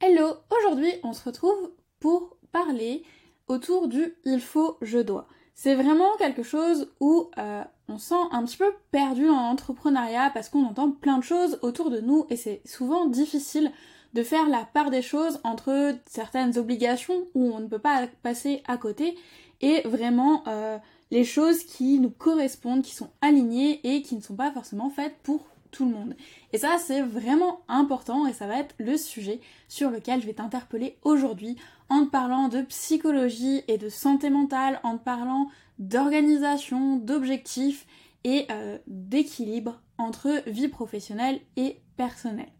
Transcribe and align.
Hello, 0.00 0.34
aujourd'hui 0.56 0.92
on 1.02 1.12
se 1.12 1.24
retrouve 1.24 1.72
pour 1.98 2.36
parler 2.52 3.02
autour 3.48 3.88
du 3.88 4.14
il 4.24 4.40
faut, 4.40 4.78
je 4.80 5.00
dois. 5.00 5.26
C'est 5.56 5.74
vraiment 5.74 6.16
quelque 6.18 6.44
chose 6.44 6.88
où 7.00 7.28
euh, 7.36 7.64
on 7.88 7.98
sent 7.98 8.14
un 8.30 8.44
petit 8.44 8.58
peu 8.58 8.72
perdu 8.92 9.26
dans 9.26 9.34
l'entrepreneuriat 9.34 10.30
parce 10.32 10.50
qu'on 10.50 10.64
entend 10.66 10.92
plein 10.92 11.18
de 11.18 11.24
choses 11.24 11.58
autour 11.62 11.90
de 11.90 11.98
nous 11.98 12.26
et 12.30 12.36
c'est 12.36 12.62
souvent 12.64 13.06
difficile 13.06 13.72
de 14.14 14.22
faire 14.22 14.48
la 14.48 14.64
part 14.72 14.90
des 14.90 15.02
choses 15.02 15.40
entre 15.42 15.96
certaines 16.06 16.56
obligations 16.58 17.26
où 17.34 17.50
on 17.52 17.58
ne 17.58 17.66
peut 17.66 17.80
pas 17.80 18.06
passer 18.22 18.62
à 18.68 18.76
côté 18.76 19.18
et 19.60 19.80
vraiment 19.84 20.44
euh, 20.46 20.78
les 21.10 21.24
choses 21.24 21.64
qui 21.64 21.98
nous 21.98 22.10
correspondent, 22.10 22.82
qui 22.82 22.94
sont 22.94 23.10
alignées 23.20 23.80
et 23.82 24.02
qui 24.02 24.14
ne 24.14 24.22
sont 24.22 24.36
pas 24.36 24.52
forcément 24.52 24.90
faites 24.90 25.16
pour 25.24 25.40
tout 25.70 25.84
le 25.84 25.92
monde. 25.92 26.14
Et 26.52 26.58
ça, 26.58 26.76
c'est 26.78 27.02
vraiment 27.02 27.60
important 27.68 28.26
et 28.26 28.32
ça 28.32 28.46
va 28.46 28.58
être 28.58 28.74
le 28.78 28.96
sujet 28.96 29.40
sur 29.68 29.90
lequel 29.90 30.20
je 30.20 30.26
vais 30.26 30.34
t'interpeller 30.34 30.98
aujourd'hui 31.02 31.56
en 31.88 32.04
te 32.04 32.10
parlant 32.10 32.48
de 32.48 32.62
psychologie 32.62 33.62
et 33.68 33.78
de 33.78 33.88
santé 33.88 34.30
mentale, 34.30 34.80
en 34.82 34.98
te 34.98 35.04
parlant 35.04 35.48
d'organisation, 35.78 36.96
d'objectifs 36.96 37.86
et 38.24 38.46
euh, 38.50 38.78
d'équilibre 38.86 39.80
entre 39.96 40.42
vie 40.46 40.68
professionnelle 40.68 41.40
et 41.56 41.80
personnelle. 41.96 42.52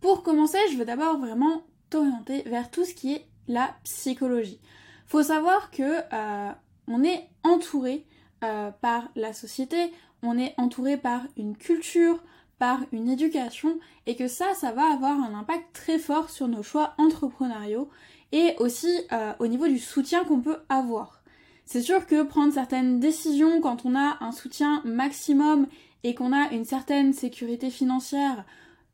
Pour 0.00 0.22
commencer, 0.22 0.58
je 0.70 0.76
veux 0.76 0.84
d'abord 0.84 1.18
vraiment 1.18 1.62
t'orienter 1.90 2.42
vers 2.42 2.70
tout 2.70 2.84
ce 2.84 2.94
qui 2.94 3.14
est 3.14 3.26
la 3.48 3.74
psychologie. 3.84 4.60
Faut 5.06 5.22
savoir 5.22 5.70
que 5.70 6.00
euh, 6.12 6.52
on 6.88 7.04
est 7.04 7.28
entouré 7.42 8.06
euh, 8.42 8.70
par 8.70 9.08
la 9.16 9.32
société, 9.32 9.92
on 10.24 10.38
est 10.38 10.54
entouré 10.56 10.96
par 10.96 11.22
une 11.36 11.56
culture, 11.56 12.22
par 12.58 12.80
une 12.92 13.08
éducation, 13.08 13.78
et 14.06 14.16
que 14.16 14.26
ça, 14.26 14.54
ça 14.54 14.72
va 14.72 14.92
avoir 14.92 15.20
un 15.20 15.34
impact 15.34 15.64
très 15.72 15.98
fort 15.98 16.30
sur 16.30 16.48
nos 16.48 16.62
choix 16.62 16.94
entrepreneuriaux 16.98 17.88
et 18.32 18.54
aussi 18.58 19.00
euh, 19.12 19.32
au 19.38 19.46
niveau 19.46 19.68
du 19.68 19.78
soutien 19.78 20.24
qu'on 20.24 20.40
peut 20.40 20.58
avoir. 20.68 21.22
C'est 21.66 21.82
sûr 21.82 22.06
que 22.06 22.22
prendre 22.22 22.52
certaines 22.52 23.00
décisions 23.00 23.60
quand 23.60 23.86
on 23.86 23.94
a 23.94 24.16
un 24.20 24.32
soutien 24.32 24.82
maximum 24.84 25.66
et 26.02 26.14
qu'on 26.14 26.32
a 26.32 26.50
une 26.52 26.64
certaine 26.64 27.12
sécurité 27.12 27.70
financière 27.70 28.44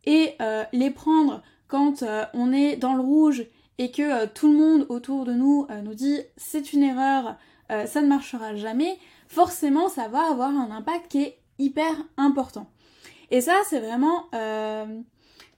et 0.05 0.34
euh, 0.41 0.64
les 0.73 0.91
prendre 0.91 1.42
quand 1.69 2.03
euh, 2.03 2.25
on 2.34 2.53
est 2.53 2.77
dans 2.77 2.95
le 2.95 3.01
rouge 3.01 3.45
et 3.78 3.91
que 3.91 4.27
tout 4.27 4.53
le 4.53 4.58
monde 4.58 4.86
autour 4.91 5.25
de 5.25 5.33
nous 5.33 5.67
nous 5.84 5.95
dit 5.95 6.20
c'est 6.36 6.75
une 6.75 6.83
erreur, 6.83 7.36
ça 7.87 8.03
ne 8.03 8.09
marchera 8.09 8.57
jamais, 8.57 8.99
forcément 9.29 9.89
ça 9.89 10.09
va 10.09 10.29
avoir 10.29 10.51
un 10.51 10.71
impact 10.71 11.11
qui 11.11 11.23
est 11.23 11.39
hyper 11.61 11.95
important. 12.17 12.67
Et 13.31 13.41
ça, 13.41 13.55
c'est 13.69 13.81
vraiment 13.81 14.27
euh, 14.35 15.01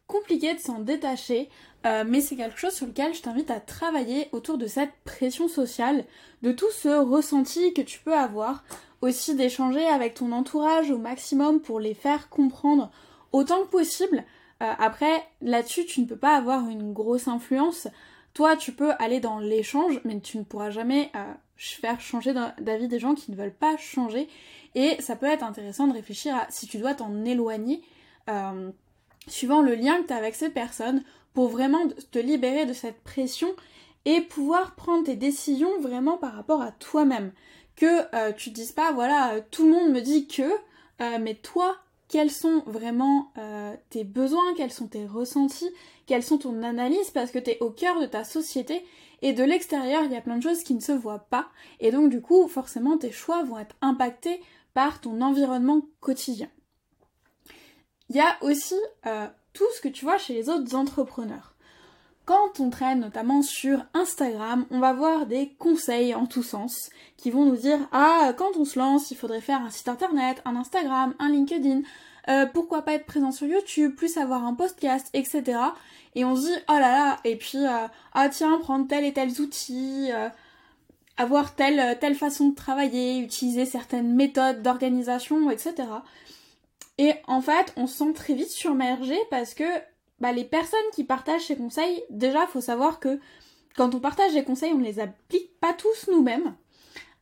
compliqué 0.06 0.54
de 0.54 0.58
s'en 0.58 0.80
détacher, 0.80 1.48
euh, 1.86 2.04
mais 2.06 2.20
c'est 2.20 2.36
quelque 2.36 2.58
chose 2.58 2.74
sur 2.74 2.86
lequel 2.86 3.14
je 3.14 3.22
t'invite 3.22 3.50
à 3.50 3.60
travailler 3.60 4.28
autour 4.32 4.58
de 4.58 4.66
cette 4.66 4.92
pression 5.04 5.48
sociale, 5.48 6.04
de 6.42 6.52
tout 6.52 6.70
ce 6.70 6.88
ressenti 6.88 7.72
que 7.72 7.80
tu 7.80 8.00
peux 8.00 8.14
avoir, 8.14 8.64
aussi 9.00 9.34
d'échanger 9.34 9.84
avec 9.86 10.14
ton 10.14 10.32
entourage 10.32 10.90
au 10.90 10.98
maximum 10.98 11.60
pour 11.60 11.80
les 11.80 11.94
faire 11.94 12.28
comprendre 12.28 12.90
autant 13.32 13.62
que 13.62 13.70
possible. 13.70 14.22
Euh, 14.62 14.72
après, 14.78 15.24
là-dessus, 15.40 15.86
tu 15.86 16.00
ne 16.02 16.06
peux 16.06 16.16
pas 16.16 16.36
avoir 16.36 16.68
une 16.68 16.92
grosse 16.92 17.26
influence. 17.26 17.88
Toi, 18.34 18.56
tu 18.56 18.72
peux 18.72 18.92
aller 18.98 19.18
dans 19.18 19.38
l'échange, 19.38 20.00
mais 20.04 20.20
tu 20.20 20.38
ne 20.38 20.44
pourras 20.44 20.70
jamais 20.70 21.10
faire 21.56 22.00
changer 22.00 22.34
d'avis 22.60 22.88
des 22.88 22.98
gens 22.98 23.14
qui 23.14 23.30
ne 23.30 23.36
veulent 23.36 23.54
pas 23.54 23.76
changer. 23.76 24.28
Et 24.74 24.96
ça 25.00 25.16
peut 25.16 25.26
être 25.26 25.44
intéressant 25.44 25.86
de 25.86 25.92
réfléchir 25.92 26.34
à 26.34 26.46
si 26.50 26.66
tu 26.66 26.78
dois 26.78 26.94
t'en 26.94 27.24
éloigner, 27.24 27.82
euh, 28.28 28.70
suivant 29.26 29.60
le 29.60 29.74
lien 29.74 30.00
que 30.02 30.08
tu 30.08 30.12
as 30.12 30.16
avec 30.16 30.34
ces 30.34 30.50
personnes, 30.50 31.02
pour 31.34 31.48
vraiment 31.48 31.88
te 32.10 32.18
libérer 32.18 32.66
de 32.66 32.72
cette 32.72 33.02
pression 33.02 33.48
et 34.04 34.20
pouvoir 34.20 34.74
prendre 34.74 35.04
tes 35.04 35.16
décisions 35.16 35.80
vraiment 35.80 36.18
par 36.18 36.34
rapport 36.34 36.62
à 36.62 36.72
toi-même. 36.72 37.32
Que 37.76 38.14
euh, 38.14 38.32
tu 38.32 38.50
te 38.50 38.54
dises 38.54 38.72
pas, 38.72 38.92
voilà, 38.92 39.40
tout 39.50 39.64
le 39.64 39.72
monde 39.72 39.92
me 39.92 40.00
dit 40.00 40.26
que, 40.26 40.42
euh, 40.42 41.18
mais 41.20 41.34
toi, 41.34 41.76
quels 42.08 42.30
sont 42.30 42.62
vraiment 42.66 43.32
tes 43.88 44.04
besoins, 44.04 44.52
quels 44.54 44.70
sont 44.70 44.86
tes 44.86 45.06
ressentis, 45.06 45.70
quelles 46.06 46.22
sont 46.22 46.36
ton 46.36 46.62
analyse, 46.62 47.10
parce 47.10 47.30
que 47.30 47.38
tu 47.38 47.52
es 47.52 47.58
au 47.60 47.70
cœur 47.70 47.98
de 48.00 48.04
ta 48.04 48.22
société 48.22 48.84
et 49.22 49.32
de 49.32 49.44
l'extérieur, 49.44 50.02
il 50.04 50.12
y 50.12 50.16
a 50.16 50.20
plein 50.20 50.36
de 50.36 50.42
choses 50.42 50.62
qui 50.62 50.74
ne 50.74 50.80
se 50.80 50.92
voient 50.92 51.26
pas, 51.30 51.48
et 51.80 51.90
donc 51.90 52.10
du 52.10 52.20
coup, 52.20 52.48
forcément, 52.48 52.98
tes 52.98 53.12
choix 53.12 53.42
vont 53.44 53.58
être 53.58 53.76
impactés 53.80 54.42
par 54.74 55.00
ton 55.00 55.20
environnement 55.20 55.82
quotidien. 56.00 56.48
Il 58.08 58.16
y 58.16 58.20
a 58.20 58.36
aussi 58.42 58.76
euh, 59.06 59.26
tout 59.52 59.64
ce 59.76 59.80
que 59.80 59.88
tu 59.88 60.04
vois 60.04 60.18
chez 60.18 60.34
les 60.34 60.48
autres 60.48 60.74
entrepreneurs. 60.74 61.54
Quand 62.24 62.60
on 62.60 62.70
traîne 62.70 63.00
notamment 63.00 63.42
sur 63.42 63.84
Instagram, 63.94 64.66
on 64.70 64.78
va 64.78 64.92
voir 64.92 65.26
des 65.26 65.54
conseils 65.58 66.14
en 66.14 66.26
tous 66.26 66.42
sens 66.42 66.90
qui 67.16 67.30
vont 67.30 67.44
nous 67.44 67.56
dire 67.56 67.80
ah 67.90 68.32
quand 68.36 68.56
on 68.56 68.64
se 68.64 68.78
lance, 68.78 69.10
il 69.10 69.16
faudrait 69.16 69.40
faire 69.40 69.60
un 69.60 69.70
site 69.70 69.88
internet, 69.88 70.40
un 70.44 70.54
Instagram, 70.54 71.14
un 71.18 71.30
LinkedIn, 71.30 71.82
euh, 72.28 72.46
pourquoi 72.46 72.82
pas 72.82 72.94
être 72.94 73.06
présent 73.06 73.32
sur 73.32 73.46
YouTube, 73.46 73.94
plus 73.94 74.16
avoir 74.16 74.44
un 74.44 74.54
podcast, 74.54 75.08
etc. 75.12 75.58
Et 76.14 76.24
on 76.24 76.36
se 76.36 76.42
dit 76.42 76.54
oh 76.68 76.72
là 76.74 76.80
là, 76.80 77.20
et 77.24 77.36
puis 77.36 77.58
euh, 77.58 77.86
ah 78.12 78.28
tiens 78.28 78.58
prendre 78.58 78.86
tel 78.86 79.04
et 79.04 79.12
tel 79.12 79.30
outils, 79.40 80.10
avoir 81.16 81.54
telle, 81.54 81.98
telle 81.98 82.14
façon 82.14 82.50
de 82.50 82.54
travailler, 82.54 83.18
utiliser 83.18 83.66
certaines 83.66 84.14
méthodes 84.14 84.62
d'organisation, 84.62 85.50
etc. 85.50 85.74
Et 86.98 87.14
en 87.26 87.40
fait, 87.40 87.72
on 87.76 87.86
se 87.86 87.98
sent 87.98 88.12
très 88.14 88.34
vite 88.34 88.50
submergé 88.50 89.16
parce 89.30 89.54
que 89.54 89.64
bah, 90.20 90.32
les 90.32 90.44
personnes 90.44 90.78
qui 90.94 91.04
partagent 91.04 91.46
ces 91.46 91.56
conseils, 91.56 92.02
déjà, 92.10 92.46
faut 92.46 92.60
savoir 92.60 93.00
que 93.00 93.18
quand 93.76 93.94
on 93.94 94.00
partage 94.00 94.34
des 94.34 94.44
conseils, 94.44 94.72
on 94.72 94.78
ne 94.78 94.84
les 94.84 95.00
applique 95.00 95.58
pas 95.60 95.72
tous 95.72 96.08
nous-mêmes. 96.10 96.54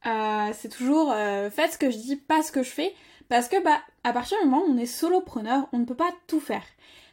Euh, 0.07 0.51
c'est 0.55 0.69
toujours 0.69 1.13
euh, 1.13 1.51
faites 1.51 1.73
ce 1.73 1.79
que 1.79 1.91
je 1.91 1.97
dis, 1.97 2.17
pas 2.17 2.43
ce 2.43 2.53
que 2.53 2.63
je 2.63 2.71
fais, 2.71 2.95
parce 3.31 3.49
que 3.49 3.63
bah 3.63 3.81
à 4.05 4.13
partir 4.13 4.37
du 4.43 4.49
moment 4.49 4.65
où 4.67 4.73
on 4.73 4.77
est 4.77 4.87
solopreneur, 4.87 5.69
on 5.73 5.79
ne 5.79 5.85
peut 5.87 5.95
pas 5.95 6.13
tout 6.27 6.41
faire. 6.41 6.65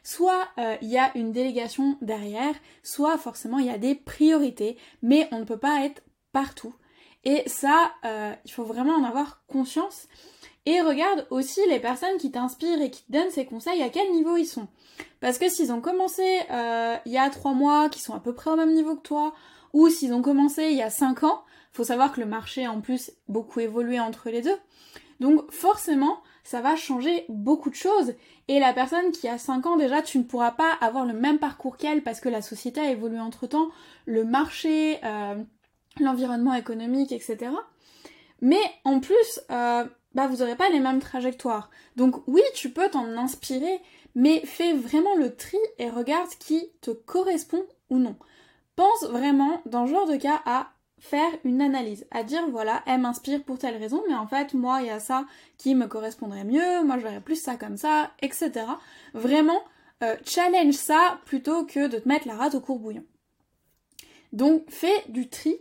Soit 0.02 0.48
euh, 0.58 0.76
il 0.82 0.88
y 0.88 0.98
a 0.98 1.16
une 1.16 1.32
délégation 1.32 1.96
derrière, 2.02 2.54
soit 2.82 3.16
forcément 3.18 3.58
il 3.58 3.66
y 3.66 3.70
a 3.70 3.78
des 3.78 3.94
priorités, 3.94 4.76
mais 5.00 5.28
on 5.32 5.38
ne 5.38 5.44
peut 5.44 5.58
pas 5.58 5.84
être 5.84 6.02
partout. 6.32 6.74
Et 7.24 7.42
ça, 7.46 7.92
euh, 8.04 8.32
il 8.44 8.50
faut 8.50 8.64
vraiment 8.64 8.94
en 8.94 9.04
avoir 9.04 9.42
conscience. 9.46 10.08
Et 10.66 10.80
regarde 10.80 11.26
aussi 11.30 11.60
les 11.68 11.78
personnes 11.78 12.16
qui 12.18 12.30
t'inspirent 12.30 12.82
et 12.82 12.90
qui 12.90 13.04
te 13.04 13.12
donnent 13.12 13.30
ces 13.30 13.46
conseils, 13.46 13.82
à 13.82 13.88
quel 13.88 14.10
niveau 14.12 14.36
ils 14.36 14.46
sont. 14.46 14.68
Parce 15.20 15.38
que 15.38 15.48
s'ils 15.48 15.72
ont 15.72 15.80
commencé 15.80 16.40
euh, 16.50 16.96
il 17.06 17.12
y 17.12 17.18
a 17.18 17.30
trois 17.30 17.54
mois, 17.54 17.88
qui 17.88 18.00
sont 18.00 18.14
à 18.14 18.20
peu 18.20 18.34
près 18.34 18.50
au 18.50 18.56
même 18.56 18.74
niveau 18.74 18.96
que 18.96 19.02
toi, 19.02 19.34
ou 19.72 19.88
s'ils 19.88 20.12
ont 20.12 20.22
commencé 20.22 20.64
il 20.64 20.76
y 20.76 20.82
a 20.82 20.90
cinq 20.90 21.22
ans, 21.22 21.44
faut 21.72 21.84
savoir 21.84 22.12
que 22.12 22.20
le 22.20 22.26
marché 22.26 22.66
en 22.66 22.80
plus 22.80 23.12
beaucoup 23.28 23.60
évolué 23.60 24.00
entre 24.00 24.30
les 24.30 24.42
deux. 24.42 24.58
Donc 25.20 25.50
forcément, 25.50 26.22
ça 26.44 26.60
va 26.60 26.76
changer 26.76 27.24
beaucoup 27.28 27.70
de 27.70 27.74
choses. 27.74 28.14
Et 28.48 28.60
la 28.60 28.72
personne 28.72 29.10
qui 29.10 29.28
a 29.28 29.38
5 29.38 29.66
ans 29.66 29.76
déjà, 29.76 30.00
tu 30.02 30.18
ne 30.18 30.22
pourras 30.22 30.52
pas 30.52 30.72
avoir 30.80 31.04
le 31.04 31.12
même 31.12 31.38
parcours 31.38 31.76
qu'elle 31.76 32.02
parce 32.02 32.20
que 32.20 32.28
la 32.28 32.42
société 32.42 32.80
a 32.80 32.90
évolué 32.90 33.20
entre 33.20 33.46
temps, 33.46 33.68
le 34.06 34.24
marché, 34.24 34.98
euh, 35.04 35.42
l'environnement 36.00 36.54
économique, 36.54 37.12
etc. 37.12 37.50
Mais 38.40 38.62
en 38.84 39.00
plus, 39.00 39.40
euh, 39.50 39.84
bah 40.14 40.26
vous 40.26 40.38
n'aurez 40.38 40.56
pas 40.56 40.70
les 40.70 40.80
mêmes 40.80 41.00
trajectoires. 41.00 41.70
Donc 41.96 42.22
oui, 42.26 42.42
tu 42.54 42.70
peux 42.70 42.88
t'en 42.88 43.06
inspirer, 43.16 43.80
mais 44.14 44.40
fais 44.46 44.72
vraiment 44.72 45.14
le 45.16 45.34
tri 45.34 45.58
et 45.78 45.90
regarde 45.90 46.30
qui 46.38 46.70
te 46.80 46.90
correspond 46.90 47.64
ou 47.90 47.98
non. 47.98 48.16
Pense 48.76 49.04
vraiment, 49.04 49.60
dans 49.66 49.86
ce 49.86 49.92
genre 49.92 50.08
de 50.08 50.16
cas, 50.16 50.40
à 50.46 50.70
faire 51.00 51.30
une 51.44 51.60
analyse, 51.60 52.06
à 52.10 52.22
dire 52.22 52.48
voilà, 52.50 52.82
elle 52.86 53.00
m'inspire 53.00 53.42
pour 53.44 53.58
telle 53.58 53.76
raison, 53.76 54.02
mais 54.08 54.14
en 54.14 54.26
fait, 54.26 54.54
moi, 54.54 54.80
il 54.80 54.88
y 54.88 54.90
a 54.90 55.00
ça 55.00 55.26
qui 55.56 55.74
me 55.74 55.86
correspondrait 55.86 56.44
mieux, 56.44 56.84
moi, 56.84 56.98
je 56.98 57.02
verrais 57.02 57.20
plus 57.20 57.40
ça 57.40 57.56
comme 57.56 57.76
ça, 57.76 58.10
etc. 58.20 58.66
Vraiment, 59.14 59.62
euh, 60.02 60.16
challenge 60.24 60.74
ça 60.74 61.20
plutôt 61.24 61.64
que 61.64 61.88
de 61.88 61.98
te 61.98 62.08
mettre 62.08 62.28
la 62.28 62.36
rate 62.36 62.54
au 62.54 62.60
courbouillon. 62.60 63.04
Donc, 64.32 64.64
fais 64.68 65.04
du 65.08 65.28
tri 65.28 65.56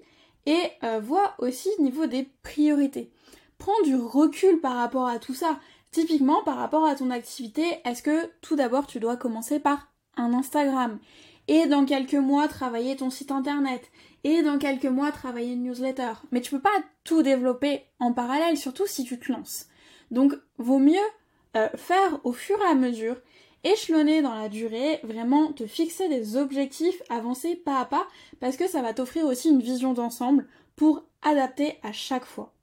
et 0.45 0.71
euh, 0.83 0.99
vois 0.99 1.35
aussi 1.39 1.69
niveau 1.79 2.05
des 2.05 2.29
priorités. 2.43 3.11
Prends 3.57 3.81
du 3.83 3.95
recul 3.95 4.59
par 4.59 4.75
rapport 4.75 5.07
à 5.07 5.19
tout 5.19 5.33
ça. 5.33 5.59
Typiquement, 5.91 6.43
par 6.43 6.57
rapport 6.57 6.85
à 6.85 6.95
ton 6.95 7.09
activité, 7.09 7.63
est-ce 7.85 8.03
que 8.03 8.29
tout 8.41 8.55
d'abord 8.55 8.87
tu 8.87 8.99
dois 8.99 9.17
commencer 9.17 9.59
par 9.59 9.91
un 10.15 10.33
Instagram? 10.33 10.99
Et 11.47 11.67
dans 11.67 11.85
quelques 11.85 12.13
mois 12.13 12.47
travailler 12.47 12.95
ton 12.95 13.09
site 13.09 13.31
internet 13.31 13.89
et 14.23 14.41
dans 14.41 14.57
quelques 14.57 14.85
mois 14.85 15.11
travailler 15.11 15.53
une 15.53 15.63
newsletter. 15.63 16.13
Mais 16.31 16.41
tu 16.41 16.51
peux 16.51 16.61
pas 16.61 16.69
tout 17.03 17.23
développer 17.23 17.83
en 17.99 18.13
parallèle, 18.13 18.57
surtout 18.57 18.87
si 18.87 19.03
tu 19.03 19.19
te 19.19 19.31
lances. 19.31 19.67
Donc, 20.11 20.33
vaut 20.57 20.79
mieux 20.79 20.95
euh, 21.55 21.69
faire 21.75 22.19
au 22.23 22.33
fur 22.33 22.57
et 22.61 22.71
à 22.71 22.75
mesure 22.75 23.17
échelonner 23.63 24.21
dans 24.21 24.35
la 24.35 24.49
durée, 24.49 24.99
vraiment 25.03 25.51
te 25.51 25.65
fixer 25.65 26.07
des 26.07 26.37
objectifs, 26.37 27.01
avancer 27.09 27.55
pas 27.55 27.79
à 27.79 27.85
pas, 27.85 28.07
parce 28.39 28.55
que 28.55 28.67
ça 28.67 28.81
va 28.81 28.93
t'offrir 28.93 29.25
aussi 29.25 29.49
une 29.49 29.61
vision 29.61 29.93
d'ensemble 29.93 30.47
pour 30.75 31.03
adapter 31.21 31.77
à 31.83 31.91
chaque 31.91 32.25
fois. 32.25 32.53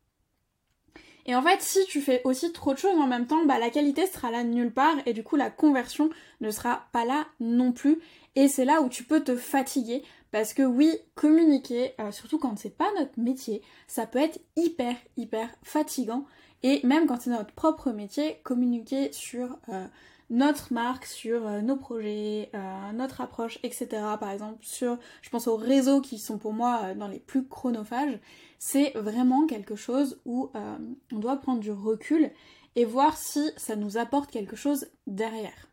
Et 1.27 1.35
en 1.35 1.43
fait, 1.43 1.63
si 1.63 1.85
tu 1.87 2.01
fais 2.01 2.21
aussi 2.25 2.53
trop 2.53 2.75
de 2.75 2.79
choses 2.79 2.99
en 2.99 3.07
même 3.07 3.27
temps, 3.27 3.45
bah, 3.47 3.59
la 3.59 3.71
qualité 3.71 4.07
sera 4.07 4.31
là 4.31 4.45
nulle 4.45 4.73
part 4.73 4.97
et 5.07 5.15
du 5.15 5.23
coup 5.23 5.37
la 5.37 5.51
conversion 5.51 6.11
ne 6.41 6.51
sera 6.51 6.87
pas 6.93 7.05
là 7.05 7.27
non 7.41 7.73
plus. 7.73 7.99
Et 8.37 8.49
c'est 8.49 8.65
là 8.65 8.81
où 8.83 8.89
tu 8.89 9.05
peux 9.05 9.23
te 9.23 9.37
fatiguer 9.37 10.03
parce 10.33 10.53
que 10.53 10.63
oui, 10.63 10.93
communiquer, 11.15 11.95
euh, 12.01 12.11
surtout 12.11 12.39
quand 12.39 12.59
c'est 12.59 12.77
pas 12.77 12.91
notre 12.99 13.21
métier, 13.21 13.63
ça 13.87 14.05
peut 14.05 14.19
être 14.19 14.41
hyper 14.57 14.97
hyper 15.17 15.49
fatigant. 15.63 16.27
Et 16.65 16.85
même 16.85 17.07
quand 17.07 17.21
c'est 17.21 17.31
notre 17.31 17.53
propre 17.53 17.93
métier, 17.93 18.41
communiquer 18.43 19.13
sur 19.13 19.57
euh, 19.69 19.87
notre 20.31 20.73
marque, 20.73 21.05
sur 21.05 21.47
euh, 21.47 21.61
nos 21.61 21.77
projets, 21.77 22.51
notre 22.95 23.21
approche, 23.21 23.61
etc. 23.63 23.87
Par 24.19 24.31
exemple, 24.31 24.59
sur, 24.63 24.99
je 25.23 25.31
pense 25.31 25.47
aux 25.47 25.57
réseaux 25.57 26.01
qui 26.01 26.19
sont 26.19 26.39
pour 26.39 26.53
moi 26.53 26.95
dans 26.95 27.07
les 27.07 27.21
plus 27.21 27.47
chronophages, 27.47 28.19
c'est 28.59 28.91
vraiment 28.97 29.47
quelque 29.47 29.77
chose 29.77 30.21
où 30.25 30.51
on 30.55 31.19
doit 31.19 31.37
prendre 31.37 31.61
du 31.61 31.71
recul 31.71 32.31
et 32.75 32.85
voir 32.85 33.17
si 33.19 33.51
ça 33.57 33.77
nous 33.77 33.99
apporte 33.99 34.31
quelque 34.31 34.57
chose 34.57 34.87
derrière. 35.07 35.69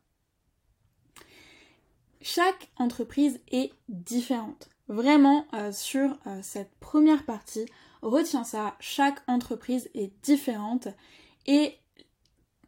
Chaque 2.21 2.69
entreprise 2.77 3.39
est 3.51 3.71
différente. 3.89 4.69
Vraiment, 4.87 5.45
euh, 5.53 5.71
sur 5.71 6.17
euh, 6.27 6.39
cette 6.43 6.71
première 6.79 7.25
partie, 7.25 7.65
retiens 8.01 8.43
ça, 8.43 8.75
chaque 8.79 9.19
entreprise 9.27 9.89
est 9.95 10.11
différente 10.21 10.87
et 11.47 11.77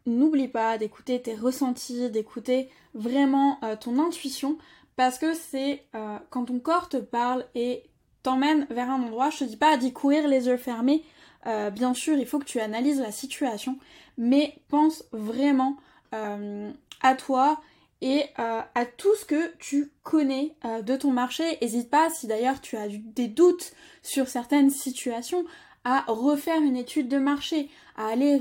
n'oublie 0.06 0.48
pas 0.48 0.76
d'écouter 0.76 1.22
tes 1.22 1.34
ressentis, 1.34 2.10
d'écouter 2.10 2.68
vraiment 2.94 3.58
euh, 3.62 3.76
ton 3.76 3.98
intuition 3.98 4.58
parce 4.96 5.18
que 5.18 5.34
c'est 5.34 5.86
quand 6.30 6.44
ton 6.44 6.60
corps 6.60 6.88
te 6.88 6.98
parle 6.98 7.44
et 7.56 7.82
t'emmène 8.22 8.64
vers 8.70 8.88
un 8.88 9.02
endroit, 9.02 9.30
je 9.30 9.38
te 9.38 9.44
dis 9.44 9.56
pas 9.56 9.76
d'y 9.76 9.92
courir 9.92 10.28
les 10.28 10.46
yeux 10.46 10.56
fermés, 10.56 11.02
bien 11.44 11.94
sûr 11.94 12.16
il 12.16 12.26
faut 12.26 12.38
que 12.38 12.44
tu 12.44 12.60
analyses 12.60 13.00
la 13.00 13.10
situation, 13.10 13.76
mais 14.18 14.56
pense 14.68 15.02
vraiment 15.10 15.76
à 16.12 17.14
toi 17.18 17.60
et 18.00 18.24
à 18.36 18.84
tout 18.98 19.14
ce 19.16 19.24
que 19.24 19.54
tu 19.58 19.90
connais 20.02 20.54
euh, 20.64 20.82
de 20.82 20.96
ton 20.96 21.10
marché. 21.10 21.58
N'hésite 21.62 21.88
pas, 21.88 22.10
si 22.10 22.26
d'ailleurs 22.26 22.60
tu 22.60 22.76
as 22.76 22.88
des 22.88 23.28
doutes 23.28 23.72
sur 24.02 24.28
certaines 24.28 24.70
situations, 24.70 25.44
à 25.84 26.04
refaire 26.08 26.60
une 26.60 26.76
étude 26.76 27.08
de 27.08 27.18
marché, 27.18 27.68
à 27.96 28.08
aller 28.08 28.40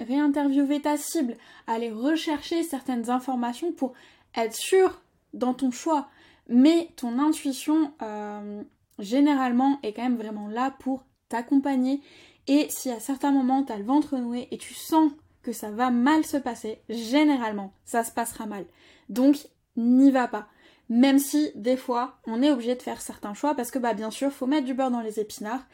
réinterviewer 0.00 0.80
ta 0.80 0.96
cible, 0.96 1.36
à 1.66 1.74
aller 1.74 1.90
rechercher 1.90 2.62
certaines 2.62 3.10
informations 3.10 3.72
pour 3.72 3.92
être 4.36 4.54
sûr 4.54 5.00
dans 5.32 5.54
ton 5.54 5.70
choix. 5.70 6.08
Mais 6.48 6.88
ton 6.96 7.18
intuition, 7.18 7.92
euh, 8.02 8.62
généralement, 8.98 9.78
est 9.82 9.92
quand 9.92 10.02
même 10.02 10.16
vraiment 10.16 10.48
là 10.48 10.74
pour 10.80 11.04
t'accompagner. 11.28 12.00
Et 12.48 12.66
si 12.70 12.90
à 12.90 12.98
certains 12.98 13.30
moments 13.30 13.62
tu 13.62 13.72
as 13.72 13.78
le 13.78 13.84
ventre 13.84 14.16
noué 14.16 14.48
et 14.50 14.58
tu 14.58 14.74
sens 14.74 15.12
que 15.42 15.52
ça 15.52 15.70
va 15.70 15.90
mal 15.90 16.24
se 16.24 16.36
passer, 16.36 16.80
généralement, 16.88 17.72
ça 17.84 18.04
se 18.04 18.12
passera 18.12 18.46
mal. 18.46 18.64
Donc, 19.08 19.36
n'y 19.76 20.10
va 20.10 20.28
pas. 20.28 20.48
Même 20.88 21.18
si, 21.18 21.52
des 21.54 21.76
fois, 21.76 22.18
on 22.26 22.42
est 22.42 22.50
obligé 22.50 22.74
de 22.74 22.82
faire 22.82 23.00
certains 23.00 23.34
choix 23.34 23.54
parce 23.54 23.70
que, 23.70 23.78
bah, 23.78 23.94
bien 23.94 24.10
sûr, 24.10 24.32
faut 24.32 24.46
mettre 24.46 24.66
du 24.66 24.74
beurre 24.74 24.90
dans 24.90 25.00
les 25.00 25.20
épinards 25.20 25.64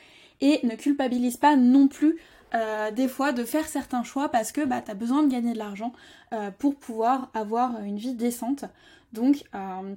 et 0.41 0.61
ne 0.65 0.75
culpabilise 0.75 1.37
pas 1.37 1.57
non 1.57 1.89
plus 1.89 2.19
euh, 2.55 2.91
des 2.91 3.09
fois 3.09 3.33
de 3.33 3.45
faire 3.45 3.67
certains 3.67 4.05
choix 4.05 4.29
parce 4.29 4.53
que 4.53 4.65
bah, 4.65 4.81
tu 4.81 4.95
besoin 4.95 5.23
de 5.23 5.31
gagner 5.31 5.53
de 5.53 5.59
l'argent 5.59 5.93
euh, 6.33 6.51
pour 6.51 6.77
pouvoir 6.77 7.31
avoir 7.35 7.83
une 7.83 7.97
vie 7.97 8.15
décente. 8.15 8.65
Donc 9.13 9.45
euh, 9.55 9.95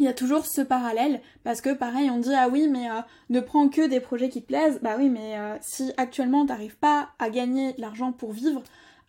il 0.00 0.04
y 0.04 0.08
a 0.08 0.12
toujours 0.12 0.44
ce 0.44 0.60
parallèle 0.60 1.20
parce 1.44 1.60
que 1.60 1.72
pareil 1.72 2.10
on 2.10 2.18
dit 2.18 2.34
ah 2.34 2.48
oui 2.48 2.66
mais 2.68 2.88
ne 3.30 3.38
prends 3.38 3.68
que 3.68 3.86
des 3.86 4.00
projets 4.00 4.28
qui 4.28 4.42
te 4.42 4.48
plaisent 4.48 4.80
bah 4.82 4.96
oui 4.98 5.08
mais 5.08 5.36
si 5.60 5.92
actuellement 5.96 6.44
t'arrives 6.44 6.76
pas 6.76 7.10
à 7.20 7.30
gagner 7.30 7.74
de 7.74 7.80
l'argent 7.80 8.10
pour 8.10 8.32
vivre 8.32 8.60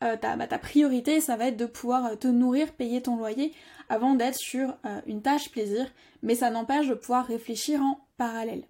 euh, 0.04 0.18
bah, 0.18 0.48
ta, 0.48 0.58
priorité, 0.58 1.22
ça 1.22 1.38
va 1.38 1.48
être 1.48 1.58
de 1.58 1.66
pouvoir 1.66 2.06
euh, 2.06 2.16
te 2.16 2.28
nourrir, 2.28 2.74
payer 2.74 3.02
ton 3.02 3.16
loyer, 3.16 3.54
avant 3.88 4.14
d'être 4.14 4.36
sur 4.36 4.76
euh, 4.86 5.02
une 5.06 5.22
tâche 5.22 5.52
plaisir, 5.52 5.90
mais 6.22 6.36
ça 6.36 6.50
n'empêche 6.50 6.88
de 6.88 6.96
pouvoir 6.96 7.26
réfléchir 7.26 7.82
en 7.82 8.06
parallèle. 8.18 8.64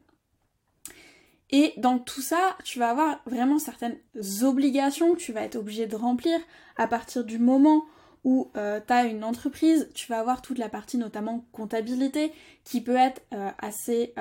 Et 1.51 1.73
dans 1.77 1.99
tout 1.99 2.21
ça, 2.21 2.57
tu 2.63 2.79
vas 2.79 2.89
avoir 2.89 3.21
vraiment 3.25 3.59
certaines 3.59 3.97
obligations 4.43 5.13
que 5.13 5.19
tu 5.19 5.31
vas 5.31 5.41
être 5.41 5.55
obligé 5.55 5.87
de 5.87 5.95
remplir 5.95 6.39
à 6.75 6.87
partir 6.87 7.23
du 7.23 7.37
moment 7.37 7.85
où 8.23 8.51
tu 8.55 8.59
as 8.93 9.05
une 9.05 9.23
entreprise, 9.23 9.87
tu 9.93 10.07
vas 10.07 10.19
avoir 10.19 10.41
toute 10.41 10.57
la 10.57 10.69
partie 10.69 10.97
notamment 10.97 11.45
comptabilité 11.51 12.33
qui 12.63 12.81
peut 12.81 12.95
être 12.95 13.21
assez 13.59 14.15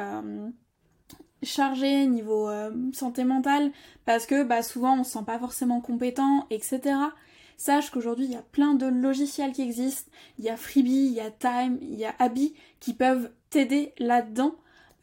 chargé 1.44 2.06
niveau 2.06 2.48
euh, 2.48 2.70
santé 2.92 3.24
mentale 3.24 3.70
parce 4.04 4.26
que 4.26 4.42
bah, 4.42 4.62
souvent 4.62 5.00
on 5.00 5.04
se 5.04 5.12
sent 5.12 5.24
pas 5.26 5.38
forcément 5.38 5.80
compétent, 5.80 6.46
etc. 6.50 6.96
Sache 7.56 7.90
qu'aujourd'hui 7.90 8.26
il 8.26 8.32
y 8.32 8.36
a 8.36 8.42
plein 8.42 8.74
de 8.74 8.86
logiciels 8.86 9.52
qui 9.52 9.62
existent, 9.62 10.10
il 10.38 10.44
y 10.44 10.48
a 10.48 10.56
Freebie, 10.56 11.06
il 11.06 11.12
y 11.12 11.20
a 11.20 11.30
Time, 11.30 11.78
il 11.80 11.94
y 11.94 12.04
a 12.04 12.14
Abby 12.18 12.54
qui 12.80 12.94
peuvent 12.94 13.30
t'aider 13.50 13.92
là-dedans. 13.98 14.54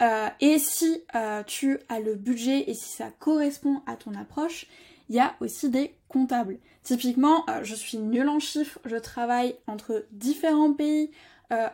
Euh, 0.01 0.29
et 0.39 0.57
si 0.57 1.03
euh, 1.15 1.43
tu 1.43 1.79
as 1.89 1.99
le 1.99 2.15
budget 2.15 2.69
et 2.69 2.73
si 2.73 2.89
ça 2.89 3.11
correspond 3.19 3.81
à 3.85 3.95
ton 3.95 4.13
approche, 4.15 4.65
il 5.09 5.15
y 5.15 5.19
a 5.19 5.35
aussi 5.41 5.69
des 5.69 5.95
comptables. 6.07 6.57
Typiquement, 6.83 7.45
je 7.61 7.75
suis 7.75 7.99
nulle 7.99 8.29
en 8.29 8.39
chiffres, 8.39 8.79
je 8.85 8.95
travaille 8.95 9.55
entre 9.67 10.05
différents 10.11 10.73
pays 10.73 11.11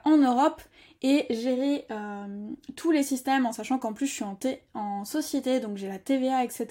en 0.04 0.18
Europe 0.18 0.62
et 1.02 1.26
gérer 1.30 1.86
euh, 1.92 2.50
tous 2.76 2.92
les 2.92 3.04
systèmes 3.04 3.46
en 3.46 3.52
sachant 3.52 3.78
qu'en 3.78 3.94
plus 3.94 4.08
je 4.08 4.14
suis 4.14 4.24
en, 4.24 4.38
en 4.74 5.06
société 5.06 5.60
donc 5.60 5.78
j'ai 5.78 5.88
la 5.88 6.00
TVA 6.00 6.44
etc. 6.44 6.68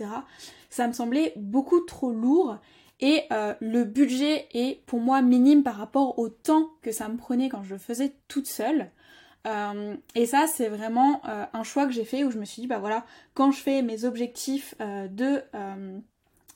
Ça 0.70 0.86
me 0.88 0.92
semblait 0.92 1.32
beaucoup 1.36 1.80
trop 1.80 2.10
lourd 2.10 2.58
et 3.00 3.24
euh, 3.30 3.54
le 3.60 3.84
budget 3.84 4.48
est 4.52 4.84
pour 4.86 5.00
moi 5.00 5.22
minime 5.22 5.62
par 5.62 5.76
rapport 5.76 6.18
au 6.18 6.28
temps 6.28 6.70
que 6.82 6.92
ça 6.92 7.08
me 7.08 7.16
prenait 7.16 7.48
quand 7.48 7.62
je 7.62 7.74
le 7.74 7.78
faisais 7.78 8.14
toute 8.28 8.46
seule. 8.46 8.90
Euh, 9.46 9.96
et 10.14 10.26
ça 10.26 10.46
c'est 10.48 10.68
vraiment 10.68 11.20
un 11.24 11.62
choix 11.62 11.86
que 11.86 11.92
j'ai 11.92 12.04
fait 12.04 12.24
où 12.24 12.30
je 12.32 12.38
me 12.38 12.44
suis 12.44 12.62
dit 12.62 12.68
bah 12.68 12.78
voilà 12.78 13.06
quand 13.34 13.52
je 13.52 13.60
fais 13.60 13.82
mes 13.82 14.04
objectifs 14.04 14.74
de 14.80 15.42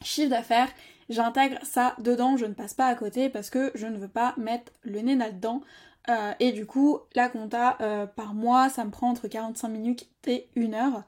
chiffre 0.03 0.31
d'affaires 0.31 0.71
j'intègre 1.11 1.59
ça 1.63 1.95
dedans, 1.99 2.37
je 2.39 2.47
ne 2.47 2.55
passe 2.55 2.73
pas 2.73 2.87
à 2.87 2.95
côté 2.95 3.29
parce 3.29 3.51
que 3.51 3.71
je 3.75 3.87
ne 3.87 3.99
veux 3.99 4.09
pas 4.09 4.33
mettre 4.39 4.73
le 4.83 5.01
nez 5.01 5.17
là-dedans. 5.17 5.61
Euh, 6.09 6.33
et 6.41 6.53
du 6.53 6.67
coup, 6.67 6.99
la 7.15 7.29
compta 7.29 7.77
euh, 7.81 8.07
par 8.07 8.35
mois, 8.35 8.69
ça 8.69 8.85
me 8.85 8.91
prend 8.91 9.11
entre 9.11 9.29
45 9.29 9.69
minutes 9.69 10.09
et 10.27 10.49
1 10.57 10.73
heure. 10.73 11.05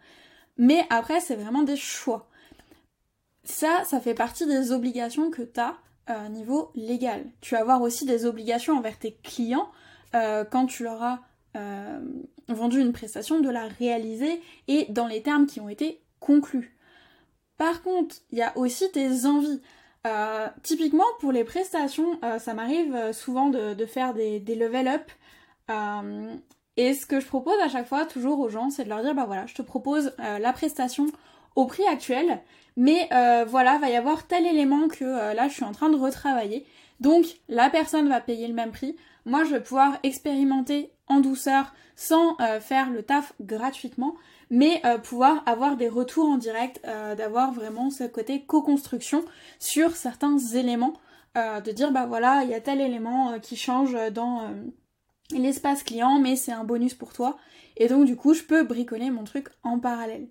Mais 0.59 0.85
après, 0.91 1.21
c'est 1.21 1.37
vraiment 1.37 1.63
des 1.63 1.77
choix. 1.77 2.29
Ça, 3.45 3.83
ça 3.85 4.01
fait 4.01 4.15
partie 4.15 4.47
des 4.47 4.71
obligations 4.71 5.31
que 5.31 5.43
tu 5.43 5.59
as 5.59 5.77
euh, 6.11 6.29
niveau 6.29 6.71
légal. 6.75 7.25
Tu 7.41 7.55
vas 7.55 7.61
avoir 7.61 7.83
aussi 7.83 8.05
des 8.05 8.27
obligations 8.27 8.77
envers 8.77 8.99
tes 8.99 9.15
clients 9.23 9.71
quand 10.51 10.67
tu 10.67 10.83
leur 10.83 11.03
as 11.03 11.21
vendu 12.49 12.81
une 12.81 12.93
prestation 12.93 13.41
de 13.41 13.49
la 13.49 13.67
réaliser 13.67 14.43
et 14.69 14.85
dans 14.91 15.07
les 15.07 15.23
termes 15.23 15.47
qui 15.47 15.59
ont 15.59 15.71
été 15.71 16.03
conclus. 16.21 16.77
Par 17.57 17.83
contre, 17.83 18.17
il 18.31 18.37
y 18.37 18.43
a 18.43 18.53
aussi 18.59 18.91
tes 18.91 19.25
envies. 19.25 19.63
Euh, 20.07 20.49
typiquement 20.63 21.05
pour 21.21 21.31
les 21.31 21.45
prestations, 21.45 22.19
euh, 22.25 22.41
ça 22.41 22.55
m'arrive 22.55 22.93
euh, 22.93 23.13
souvent 23.13 23.51
de, 23.51 23.87
faire 23.87 24.15
des, 24.15 24.41
level 24.41 24.89
up. 24.89 25.11
et 26.77 26.95
ce 26.95 27.07
que 27.07 27.21
je 27.21 27.27
propose 27.27 27.59
à 27.63 27.69
chaque 27.69 27.87
fois, 27.87 28.05
toujours 28.05 28.41
aux 28.41 28.49
gens, 28.49 28.71
c'est 28.71 28.85
de 28.85 28.89
leur 28.89 29.03
dire 29.03 29.15
bah 29.15 29.25
voilà, 29.27 29.47
je 29.47 29.55
te 29.55 29.63
propose 29.63 30.13
la 30.19 30.53
prestation 30.53 31.07
au 31.55 31.67
prix 31.67 31.87
actuel, 31.87 32.41
mais 32.77 33.09
voilà, 33.47 33.79
va 33.79 33.91
y 33.91 33.97
avoir 33.97 34.27
tel 34.27 34.47
élément 34.47 34.89
que 34.89 35.05
là 35.05 35.49
je 35.49 35.55
suis 35.55 35.65
en 35.65 35.73
train 35.73 35.91
de 35.91 35.97
retravailler. 35.97 36.67
Donc 37.01 37.27
la 37.49 37.71
personne 37.71 38.09
va 38.09 38.21
payer 38.21 38.49
le 38.49 38.55
même 38.55 38.73
prix. 38.73 38.97
Moi 39.27 39.45
je 39.45 39.51
vais 39.51 39.63
pouvoir 39.63 39.99
expérimenter 40.03 40.92
en 41.09 41.21
douceur 41.21 41.75
sans 41.97 42.37
faire 42.61 42.91
le 42.91 43.03
taf 43.03 43.33
gratuitement 43.41 44.15
mais 44.53 44.83
euh, 44.85 44.99
pouvoir 44.99 45.43
avoir 45.47 45.77
des 45.79 45.89
retours 45.89 46.27
en 46.27 46.37
direct, 46.37 46.79
euh, 46.87 47.15
d'avoir 47.15 47.53
vraiment 47.53 47.91
ce 47.91 48.05
côté 48.05 48.43
co-construction 48.45 49.25
sur 49.59 49.97
certains 49.97 50.37
éléments, 50.37 50.93
euh, 51.39 51.63
de 51.63 51.73
dire 51.73 51.91
bah 51.91 52.05
voilà, 52.05 52.43
il 52.45 52.51
y 52.51 52.55
a 52.55 52.61
tel 52.61 52.83
élément 52.83 53.41
qui 53.41 53.57
change 53.57 53.97
dans 54.13 54.53
l'espace 55.31 55.83
client, 55.83 56.21
mais 56.21 56.37
c'est 56.37 56.53
un 56.53 56.65
bonus 56.65 56.93
pour 56.93 57.15
toi, 57.15 57.39
et 57.79 57.89
donc 57.89 58.05
du 58.05 58.15
coup 58.15 58.35
je 58.35 58.43
peux 58.43 58.63
bricoler 58.63 59.11
mon 59.11 59.25
truc 59.25 59.49
en 59.63 59.79
parallèle. 59.79 60.29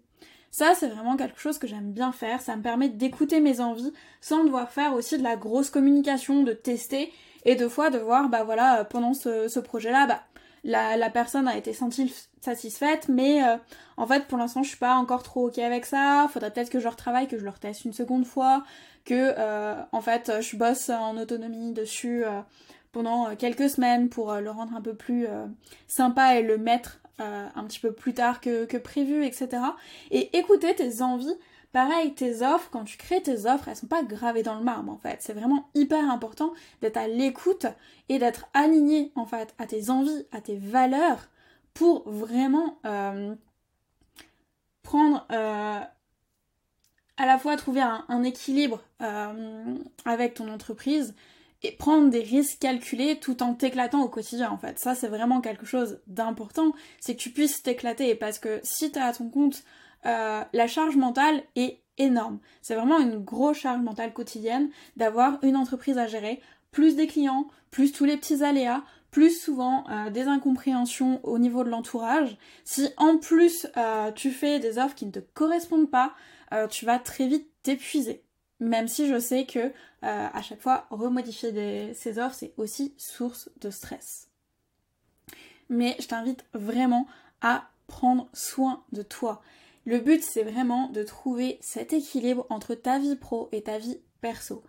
Ça, 0.52 0.76
c'est 0.76 0.90
vraiment 0.90 1.16
quelque 1.16 1.40
chose 1.40 1.58
que 1.58 1.66
j'aime 1.66 1.94
bien 1.94 2.12
faire. 2.12 2.42
Ça 2.42 2.58
me 2.58 2.62
permet 2.62 2.90
d'écouter 2.90 3.40
mes 3.40 3.62
envies 3.62 3.94
sans 4.20 4.44
devoir 4.44 4.70
faire 4.70 4.94
aussi 4.94 5.18
de 5.18 5.24
la 5.24 5.38
grosse 5.38 5.70
communication, 5.70 6.44
de 6.44 6.52
tester 6.52 7.12
et 7.46 7.56
de 7.56 7.70
fois 7.70 7.90
de 7.90 7.98
voir, 7.98 8.28
bah 8.28 8.44
voilà, 8.44 8.84
pendant 8.84 9.14
ce, 9.14 9.48
ce 9.48 9.62
projet-là, 9.62 10.08
bah 10.08 10.22
la, 10.64 11.10
personne 11.10 11.48
a 11.48 11.58
été 11.58 11.74
sentie 11.74 12.14
satisfaite, 12.40 13.08
mais 13.10 13.44
euh, 13.44 13.58
en 13.98 14.08
fait 14.08 14.28
pour 14.28 14.38
l'instant 14.38 14.64
je 14.64 14.70
suis 14.70 14.78
pas 14.78 14.96
encore 14.96 15.24
trop 15.24 15.48
ok 15.48 15.60
avec 15.60 15.86
ça, 15.86 16.28
faudrait 16.32 16.52
peut-être 16.52 16.70
que 16.70 16.80
je 16.80 16.88
retravaille, 16.88 17.28
que 17.28 17.38
je 17.38 17.44
le 17.44 17.50
reteste 17.50 17.86
une 17.86 17.94
seconde 17.94 18.26
fois, 18.26 18.64
que 19.06 19.34
euh, 19.38 19.76
en 19.92 20.02
fait 20.02 20.32
je 20.42 20.56
bosse 20.58 20.90
en 20.90 21.18
autonomie 21.18 21.72
dessus 21.74 22.24
euh, 22.24 22.42
pendant 22.92 23.36
quelques 23.36 23.70
semaines 23.70 24.10
pour 24.10 24.34
le 24.34 24.50
rendre 24.50 24.76
un 24.76 24.82
peu 24.82 24.94
plus 24.94 25.26
sympa 25.88 26.36
et 26.36 26.42
le 26.42 26.58
mettre 26.58 27.00
un 27.20 27.64
petit 27.66 27.80
peu 27.80 27.94
plus 27.94 28.14
tard 28.14 28.42
que, 28.42 28.66
que 28.66 28.76
prévu, 28.76 29.24
etc. 29.24 29.50
Et 30.10 30.38
écouter 30.38 30.76
tes 30.76 31.02
envies 31.02 31.38
Pareil, 31.72 32.14
tes 32.14 32.42
offres, 32.42 32.70
quand 32.70 32.84
tu 32.84 32.98
crées 32.98 33.22
tes 33.22 33.46
offres, 33.46 33.70
elles 33.70 33.78
sont 33.78 33.88
pas 33.88 34.04
gravées 34.04 34.44
dans 34.44 34.56
le 34.56 34.64
marbre 34.64 34.92
en 34.92 34.98
fait. 34.98 35.18
C'est 35.22 35.34
vraiment 35.34 35.70
hyper 35.74 36.10
important 36.10 36.52
d'être 36.82 36.98
à 36.98 37.08
l'écoute 37.08 37.66
et 38.10 38.20
d'être 38.20 38.48
aligné 38.54 39.12
en 39.16 39.26
fait 39.26 39.54
à 39.58 39.68
tes 39.68 39.90
envies, 39.90 40.26
à 40.34 40.42
tes 40.42 40.58
valeurs 40.58 41.30
pour 41.74 42.10
vraiment 42.10 42.78
euh, 42.86 43.36
prendre 44.84 45.26
euh, 45.32 45.80
à 47.18 47.26
la 47.26 47.38
fois 47.38 47.56
trouver 47.56 47.82
un, 47.82 48.24
équilibre 48.24 48.82
euh, 49.02 49.78
avec 50.04 50.34
ton 50.34 50.52
entreprise 50.52 51.16
et 51.64 51.72
prendre 51.72 52.10
des 52.10 52.22
risques 52.22 52.60
calculés 52.60 53.20
tout 53.20 53.44
en 53.44 53.54
t'éclatant 53.54 54.02
au 54.02 54.10
quotidien 54.10 54.50
en 54.50 54.58
fait. 54.58 54.78
Ça 54.78 54.94
c'est 54.94 55.08
vraiment 55.08 55.40
quelque 55.40 55.66
chose 55.66 56.02
d'important, 56.08 56.74
c'est 57.00 57.16
que 57.16 57.22
tu 57.22 57.30
puisses 57.30 57.64
t'éclater 57.64 58.16
parce 58.16 58.40
que 58.40 58.60
si 58.64 58.92
tu 58.92 59.00
as 59.00 59.06
à 59.06 59.14
ton 59.14 59.30
compte 59.30 59.64
euh, 60.06 60.44
la 60.54 60.68
charge 60.68 60.96
mentale 60.96 61.44
est 61.56 61.80
énorme. 61.98 62.40
C'est 62.62 62.76
vraiment 62.76 63.00
une 63.00 63.18
grosse 63.18 63.58
charge 63.58 63.82
mentale 63.82 64.14
quotidienne 64.14 64.70
d'avoir 64.98 65.40
une 65.44 65.56
entreprise 65.56 65.98
à 65.98 66.08
gérer, 66.08 66.42
plus 66.72 66.96
des 66.96 67.08
clients, 67.08 67.48
plus 67.70 67.92
tous 67.92 68.06
les 68.06 68.18
petits 68.18 68.44
aléas, 68.44 68.84
plus 69.12 69.38
souvent 69.38 69.84
euh, 69.90 70.10
des 70.10 70.28
incompréhensions 70.28 71.20
au 71.24 71.38
niveau 71.38 71.64
de 71.64 71.70
l'entourage. 71.70 72.38
Si 72.64 72.90
en 72.98 73.18
plus 73.18 73.68
euh, 73.78 74.12
tu 74.12 74.32
fais 74.32 74.60
des 74.60 74.78
offres 74.78 74.96
qui 74.96 75.06
ne 75.06 75.12
te 75.12 75.20
correspondent 75.20 75.92
pas, 75.92 76.14
tu 76.70 76.86
vas 76.86 77.00
très 77.00 77.28
vite 77.28 77.48
t'épuiser. 77.64 78.26
Même 78.60 78.90
si 78.90 79.08
je 79.08 79.18
sais 79.20 79.46
que 79.46 79.72
à 80.02 80.42
chaque 80.42 80.60
fois 80.60 80.86
remodifier 80.90 81.94
ces 81.94 82.20
offres 82.20 82.36
c'est 82.36 82.54
aussi 82.58 82.94
source 82.98 83.50
de 83.62 83.70
stress. 83.70 84.28
Mais 85.70 85.96
je 86.00 86.08
t'invite 86.08 86.44
vraiment 86.54 87.08
à 87.40 87.70
prendre 87.88 88.28
soin 88.34 88.84
de 88.92 89.02
toi. 89.02 89.42
Le 89.86 90.00
but, 90.00 90.24
c'est 90.24 90.44
vraiment 90.44 90.90
de 90.90 91.04
trouver 91.04 91.58
cet 91.62 91.94
équilibre 91.94 92.46
entre 92.50 92.76
ta 92.76 93.00
vie 93.00 93.16
pro 93.16 93.50
et 93.52 93.64
ta 93.64 93.78
vie 93.78 94.00
perso. 94.22 94.64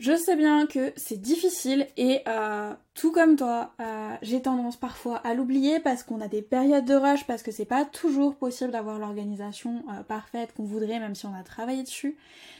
Je 0.00 0.16
sais 0.16 0.34
bien 0.34 0.66
que 0.66 0.94
c'est 0.96 1.20
difficile 1.20 1.86
et 1.98 2.22
euh, 2.26 2.72
tout 2.94 3.12
comme 3.12 3.36
toi, 3.36 3.74
euh, 3.80 4.14
j'ai 4.22 4.40
tendance 4.40 4.78
parfois 4.78 5.16
à 5.18 5.34
l'oublier 5.34 5.78
parce 5.78 6.02
qu'on 6.02 6.22
a 6.22 6.28
des 6.28 6.40
périodes 6.40 6.86
de 6.86 6.94
rush, 6.94 7.26
parce 7.26 7.42
que 7.42 7.50
c'est 7.50 7.66
pas 7.66 7.84
toujours 7.84 8.34
possible 8.36 8.70
d'avoir 8.70 8.98
l'organisation 8.98 9.84
euh, 9.90 10.02
parfaite 10.02 10.54
qu'on 10.54 10.64
voudrait, 10.64 11.00
même 11.00 11.14
si 11.14 11.26
on 11.26 11.34
a 11.34 11.42
travaillé 11.42 11.82
dessus. 11.82 12.16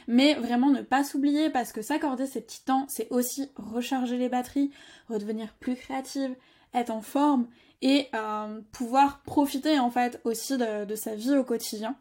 Mais 0.07 0.35
vraiment 0.35 0.69
ne 0.69 0.83
pas 0.83 1.03
s'oublier 1.03 1.49
parce 1.49 1.71
que 1.71 1.81
s'accorder 1.81 2.27
ces 2.27 2.41
petits 2.41 2.63
temps, 2.63 2.85
c'est 2.89 3.07
aussi 3.09 3.49
recharger 3.55 4.17
les 4.17 4.29
batteries, 4.29 4.69
redevenir 5.09 5.51
plus 5.59 5.75
créative, 5.75 6.35
être 6.73 6.89
en 6.89 7.01
forme 7.01 7.47
et 7.81 8.07
euh, 8.13 8.61
pouvoir 8.71 9.21
profiter 9.21 9.79
en 9.79 9.89
fait 9.89 10.21
aussi 10.23 10.57
de, 10.57 10.95
sa 10.95 11.15
vie 11.15 11.35
au 11.35 11.43
quotidien. 11.43 11.95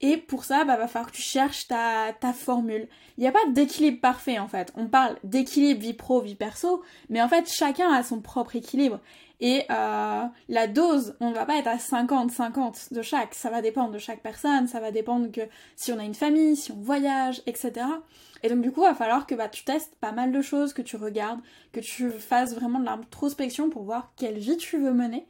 Et 0.00 0.16
pour 0.16 0.44
ça, 0.44 0.64
bah, 0.64 0.76
va 0.76 0.88
falloir 0.88 1.12
que 1.12 1.16
tu 1.16 1.22
cherches 1.22 1.68
ta, 1.68 2.12
ta 2.18 2.32
formule. 2.32 2.88
Il 3.16 3.20
n'y 3.20 3.28
a 3.28 3.32
pas 3.32 3.46
d'équilibre 3.50 4.00
parfait 4.00 4.40
en 4.40 4.48
fait. 4.48 4.72
On 4.76 4.88
parle 4.88 5.16
d'équilibre 5.22 5.80
vie 5.80 5.92
pro, 5.92 6.20
vie 6.20 6.34
perso, 6.34 6.82
mais 7.08 7.22
en 7.22 7.28
fait 7.28 7.48
chacun 7.48 7.92
a 7.92 8.02
son 8.02 8.20
propre 8.20 8.56
équilibre. 8.56 8.98
Et 9.44 9.64
euh, 9.72 10.22
la 10.48 10.66
dose, 10.68 11.16
on 11.18 11.30
ne 11.30 11.34
va 11.34 11.44
pas 11.44 11.56
être 11.56 11.66
à 11.66 11.76
50-50 11.76 12.94
de 12.94 13.02
chaque. 13.02 13.34
Ça 13.34 13.50
va 13.50 13.60
dépendre 13.60 13.90
de 13.90 13.98
chaque 13.98 14.22
personne, 14.22 14.68
ça 14.68 14.78
va 14.78 14.92
dépendre 14.92 15.32
que 15.32 15.40
si 15.74 15.92
on 15.92 15.98
a 15.98 16.04
une 16.04 16.14
famille, 16.14 16.54
si 16.54 16.70
on 16.70 16.80
voyage, 16.80 17.42
etc. 17.46 17.72
Et 18.44 18.48
donc 18.48 18.60
du 18.60 18.70
coup, 18.70 18.82
il 18.82 18.88
va 18.88 18.94
falloir 18.94 19.26
que 19.26 19.34
bah, 19.34 19.48
tu 19.48 19.64
testes 19.64 19.96
pas 19.96 20.12
mal 20.12 20.30
de 20.30 20.40
choses, 20.42 20.72
que 20.72 20.80
tu 20.80 20.94
regardes, 20.94 21.40
que 21.72 21.80
tu 21.80 22.08
fasses 22.10 22.54
vraiment 22.54 22.78
de 22.78 22.84
l'introspection 22.84 23.68
pour 23.68 23.82
voir 23.82 24.12
quelle 24.16 24.38
vie 24.38 24.56
tu 24.58 24.78
veux 24.78 24.92
mener. 24.92 25.26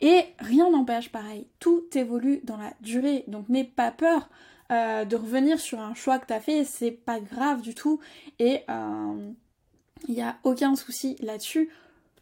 Et 0.00 0.24
rien 0.38 0.70
n'empêche, 0.70 1.12
pareil, 1.12 1.46
tout 1.58 1.84
évolue 1.94 2.40
dans 2.44 2.56
la 2.56 2.72
durée. 2.80 3.24
Donc 3.28 3.50
n'aie 3.50 3.64
pas 3.64 3.90
peur 3.90 4.30
euh, 4.72 5.04
de 5.04 5.16
revenir 5.16 5.60
sur 5.60 5.80
un 5.80 5.92
choix 5.92 6.18
que 6.18 6.26
tu 6.26 6.32
as 6.32 6.40
fait, 6.40 6.64
c'est 6.64 6.92
pas 6.92 7.20
grave 7.20 7.60
du 7.60 7.74
tout. 7.74 8.00
Et 8.38 8.62
il 8.68 8.70
euh, 8.70 9.32
n'y 10.08 10.22
a 10.22 10.38
aucun 10.44 10.76
souci 10.76 11.16
là-dessus 11.20 11.68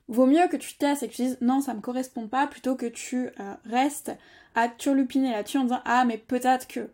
vaut 0.09 0.27
mieux 0.27 0.49
que 0.49 0.57
tu 0.57 0.77
testes 0.77 1.03
et 1.03 1.09
que 1.09 1.15
tu 1.15 1.23
dises 1.23 1.39
non, 1.41 1.61
ça 1.61 1.75
me 1.75 1.81
correspond 1.81 2.29
pas, 2.29 2.47
plutôt 2.47 2.75
que 2.75 2.87
tu 2.87 3.29
euh, 3.29 3.55
restes 3.65 4.13
à 4.55 4.69
turlupiner 4.69 5.31
là-dessus 5.31 5.59
en 5.59 5.65
disant 5.65 5.83
ah, 5.85 6.05
mais 6.05 6.19
peut-être 6.19 6.67
que. 6.67 6.91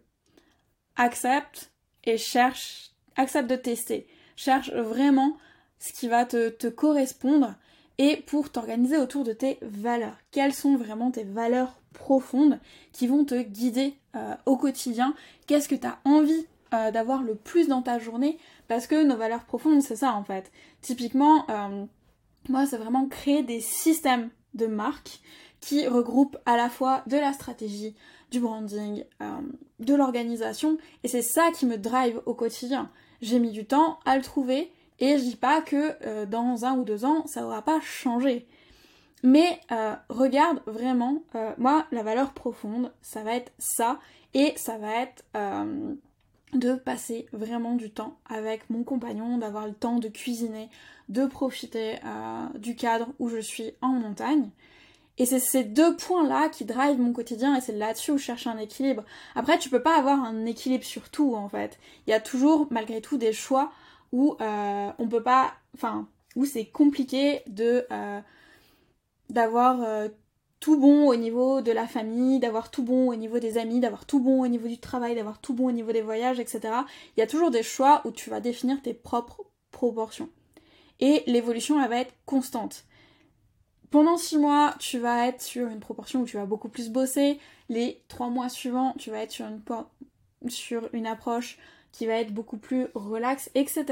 Accepte 0.97 1.73
et 2.05 2.19
cherche, 2.19 2.93
accepte 3.17 3.51
de 3.51 3.57
tester. 3.57 4.07
Cherche 4.37 4.71
vraiment 4.71 5.37
ce 5.81 5.93
qui 5.93 6.07
va 6.07 6.25
te, 6.25 6.69
correspondre 6.69 7.55
et 7.99 8.19
pour 8.27 8.51
t'organiser 8.51 8.97
autour 8.97 9.25
de 9.25 9.33
tes 9.33 9.59
valeurs. 9.63 10.17
Quelles 10.31 10.55
sont 10.55 10.77
vraiment 10.77 11.11
tes 11.11 11.25
valeurs 11.25 11.81
profondes 11.95 12.61
qui 12.93 13.09
vont 13.09 13.25
te 13.25 13.41
guider 13.41 13.95
euh, 14.15 14.35
au 14.47 14.57
quotidien? 14.57 15.15
Qu'est-ce 15.49 15.69
que 15.69 15.75
tu 15.75 15.87
as 15.87 15.99
envie 16.05 16.47
euh, 16.73 16.93
d'avoir 16.93 17.25
le 17.25 17.35
plus 17.35 17.67
dans 17.67 17.83
ta 17.83 17.99
journée? 17.99 18.39
Parce 18.69 18.87
que 18.87 19.03
nos 19.03 19.17
valeurs 19.17 19.45
profondes, 19.45 19.83
c'est 19.83 19.97
ça 19.97 20.13
en 20.13 20.23
fait. 20.23 20.53
Typiquement, 20.81 21.45
moi, 22.49 22.67
c'est 22.67 22.77
vraiment 22.77 23.07
créer 23.07 23.43
des 23.43 23.61
systèmes 23.61 24.31
de 24.55 24.67
marque 24.67 25.21
qui 25.61 25.87
regroupent 25.87 26.37
à 26.47 26.57
la 26.57 26.69
fois 26.69 27.03
de 27.07 27.17
la 27.17 27.33
stratégie, 27.33 27.95
du 28.31 28.41
branding, 28.41 29.05
euh, 29.23 29.41
de 29.81 29.95
l'organisation, 29.95 30.77
et 31.03 31.09
c'est 31.09 31.23
ça 31.23 31.51
qui 31.53 31.67
me 31.67 31.79
drive 31.79 32.21
au 32.27 32.35
quotidien. 32.35 32.91
J'ai 33.23 33.39
mis 33.39 33.51
du 33.51 33.65
temps 33.65 33.99
à 34.05 34.17
le 34.17 34.23
trouver, 34.23 34.71
et 35.01 35.17
je 35.17 35.23
dis 35.23 35.37
pas 35.37 35.63
que 35.63 35.93
euh, 36.07 36.27
dans 36.27 36.65
un 36.65 36.77
ou 36.77 36.85
deux 36.85 37.05
ans, 37.05 37.27
ça 37.27 37.47
aura 37.47 37.63
pas 37.63 37.81
changé. 37.81 38.47
Mais 39.23 39.59
euh, 39.73 39.95
regarde 40.11 40.61
vraiment, 40.67 41.23
moi, 41.57 41.87
la 41.93 42.03
valeur 42.03 42.35
profonde, 42.35 42.93
ça 43.01 43.23
va 43.23 43.35
être 43.35 43.53
ça, 43.59 43.99
et 44.35 44.53
ça 44.57 44.77
va 44.77 44.95
être 44.97 45.25
de 46.55 46.75
passer 46.75 47.27
vraiment 47.33 47.75
du 47.75 47.91
temps 47.91 48.19
avec 48.27 48.69
mon 48.71 48.85
compagnon, 48.85 49.39
d'avoir 49.39 49.67
le 49.67 49.75
temps 49.75 49.99
de 49.99 50.09
cuisiner, 50.09 50.69
de 51.09 51.27
profiter 51.27 51.97
euh, 52.05 52.47
du 52.59 52.77
cadre 52.77 53.09
où 53.19 53.29
je 53.29 53.39
suis 53.39 53.73
en 53.81 53.89
montagne. 53.89 54.51
Et 55.17 55.27
c'est 55.27 55.39
ces 55.39 55.63
deux 55.63 55.97
points-là 55.97 56.49
qui 56.49 56.65
drivent 56.65 57.01
mon 57.01 57.13
quotidien 57.13 57.55
et 57.55 57.61
c'est 57.61 57.77
là-dessus 57.77 58.13
où 58.13 58.19
je 58.19 58.25
cherche 58.25 58.47
un 58.47 58.59
équilibre. 58.59 59.05
Après, 59.37 59.59
tu 59.59 59.71
peux 59.71 59.83
pas 59.83 59.97
avoir 59.97 60.23
un 60.23 60.45
équilibre 60.45 60.85
sur 60.85 61.09
tout 61.09 61.35
en 61.35 61.49
fait. 61.49 61.79
Il 62.07 62.11
y 62.11 62.15
a 62.15 62.21
toujours 62.21 62.67
malgré 62.71 63.01
tout 63.01 63.17
des 63.17 63.33
choix 63.33 63.71
où 64.13 64.37
euh, 64.41 64.91
on 64.99 65.09
peut 65.09 65.23
pas, 65.23 65.55
enfin, 65.75 66.09
où 66.35 66.45
c'est 66.45 66.67
compliqué 66.67 67.43
de 67.47 67.87
euh, 67.93 68.21
d'avoir 69.31 69.81
tout 70.65 70.81
bon 70.81 71.11
au 71.11 71.15
niveau 71.15 71.61
de 71.61 71.73
la 71.73 71.87
famille, 71.87 72.41
d'avoir 72.41 72.71
tout 72.71 72.83
bon 72.83 73.11
au 73.11 73.17
niveau 73.17 73.39
des 73.39 73.59
amis, 73.59 73.81
d'avoir 73.81 74.07
tout 74.07 74.19
bon 74.19 74.43
au 74.43 74.47
niveau 74.47 74.67
du 74.67 74.79
travail, 74.79 75.15
d'avoir 75.15 75.39
tout 75.39 75.53
bon 75.53 75.67
au 75.69 75.73
niveau 75.73 75.93
des 75.93 76.01
voyages, 76.01 76.41
etc. 76.41 76.61
Il 77.15 77.21
y 77.21 77.23
a 77.23 77.27
toujours 77.27 77.51
des 77.51 77.63
choix 77.63 78.01
où 78.07 78.11
tu 78.11 78.31
vas 78.31 78.41
définir 78.41 78.81
tes 78.81 78.95
propres 78.95 79.45
proportions. 79.73 80.31
Et 81.01 81.23
l'évolution, 81.27 81.83
elle 81.83 81.91
va 81.91 82.01
être 82.01 82.15
constante. 82.25 82.87
Pendant 83.91 84.17
six 84.17 84.39
mois, 84.39 84.75
tu 84.79 84.99
vas 84.99 85.27
être 85.27 85.43
sur 85.43 85.69
une 85.69 85.81
proportion 85.81 86.23
où 86.23 86.25
tu 86.25 86.39
vas 86.39 86.47
beaucoup 86.47 86.71
plus 86.71 86.89
bosser. 86.89 87.39
Les 87.69 88.03
trois 88.09 88.31
mois 88.31 88.49
suivants, 88.49 88.95
tu 88.99 89.11
vas 89.11 89.19
être 89.19 89.33
sur 89.33 89.45
une, 89.45 89.61
sur 90.49 90.89
une 90.95 91.07
approche 91.07 91.59
qui 91.95 92.07
va 92.07 92.15
être 92.15 92.35
beaucoup 92.35 92.57
plus 92.57 92.89
relax, 92.95 93.51
etc. 93.55 93.85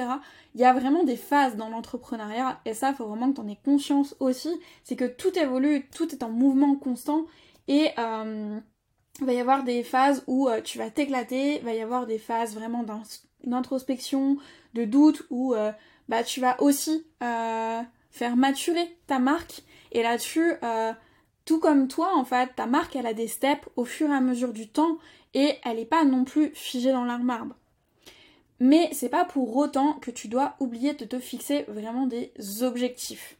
Il 0.56 0.60
y 0.60 0.64
a 0.64 0.72
vraiment 0.72 1.04
des 1.04 1.16
phases 1.16 1.54
dans 1.54 1.68
l'entrepreneuriat 1.68 2.60
et 2.64 2.74
ça, 2.74 2.90
il 2.90 2.96
faut 2.96 3.06
vraiment 3.06 3.30
que 3.30 3.36
tu 3.36 3.40
en 3.40 3.48
aies 3.48 3.58
conscience 3.64 4.16
aussi. 4.18 4.50
C'est 4.82 4.96
que 4.96 5.04
tout 5.04 5.38
évolue, 5.38 5.86
tout 5.94 6.10
est 6.10 6.24
en 6.24 6.28
mouvement 6.28 6.74
constant 6.74 7.26
et 7.68 7.90
euh, 7.98 8.58
il 9.20 9.24
va 9.24 9.32
y 9.32 9.38
avoir 9.38 9.62
des 9.62 9.84
phases 9.84 10.24
où 10.26 10.48
euh, 10.48 10.60
tu 10.60 10.78
vas 10.78 10.90
t'éclater, 10.90 11.58
il 11.58 11.62
va 11.62 11.74
y 11.74 11.80
avoir 11.80 12.06
des 12.06 12.18
phases 12.18 12.56
vraiment 12.56 12.84
d'introspection, 13.44 14.36
de 14.74 14.84
doute 14.84 15.22
où 15.30 15.54
euh, 15.54 15.70
bah, 16.08 16.24
tu 16.24 16.40
vas 16.40 16.60
aussi 16.60 17.06
faire 17.20 18.36
maturer 18.36 18.98
ta 19.06 19.20
marque 19.20 19.62
et 19.92 20.02
là-dessus, 20.02 20.54
tout 21.44 21.60
comme 21.60 21.86
toi, 21.86 22.16
en 22.16 22.24
fait, 22.24 22.50
ta 22.56 22.66
marque, 22.66 22.96
elle 22.96 23.06
a 23.06 23.14
des 23.14 23.28
steps 23.28 23.68
au 23.76 23.84
fur 23.84 24.10
et 24.10 24.14
à 24.14 24.20
mesure 24.20 24.52
du 24.52 24.68
temps 24.68 24.98
et 25.34 25.54
elle 25.64 25.76
n'est 25.76 25.84
pas 25.84 26.04
non 26.04 26.24
plus 26.24 26.50
figée 26.54 26.90
dans 26.90 27.04
l'arbre. 27.04 27.54
Mais 28.64 28.90
c'est 28.92 29.08
pas 29.08 29.24
pour 29.24 29.56
autant 29.56 29.94
que 29.94 30.12
tu 30.12 30.28
dois 30.28 30.54
oublier 30.60 30.94
de 30.94 31.04
te 31.04 31.18
fixer 31.18 31.64
vraiment 31.66 32.06
des 32.06 32.32
objectifs. 32.62 33.36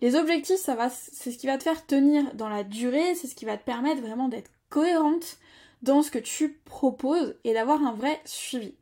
Les 0.00 0.14
objectifs, 0.16 0.56
ça 0.56 0.74
va, 0.74 0.88
c'est 0.88 1.32
ce 1.32 1.36
qui 1.36 1.46
va 1.46 1.58
te 1.58 1.64
faire 1.64 1.84
tenir 1.84 2.34
dans 2.34 2.48
la 2.48 2.64
durée, 2.64 3.14
c'est 3.14 3.26
ce 3.26 3.34
qui 3.34 3.44
va 3.44 3.58
te 3.58 3.64
permettre 3.64 4.00
vraiment 4.00 4.28
d'être 4.28 4.50
cohérente 4.70 5.36
dans 5.82 6.00
ce 6.00 6.10
que 6.10 6.18
tu 6.18 6.54
proposes 6.64 7.36
et 7.44 7.52
d'avoir 7.52 7.82
un 7.82 7.92
vrai 7.92 8.18
suivi. 8.24 8.72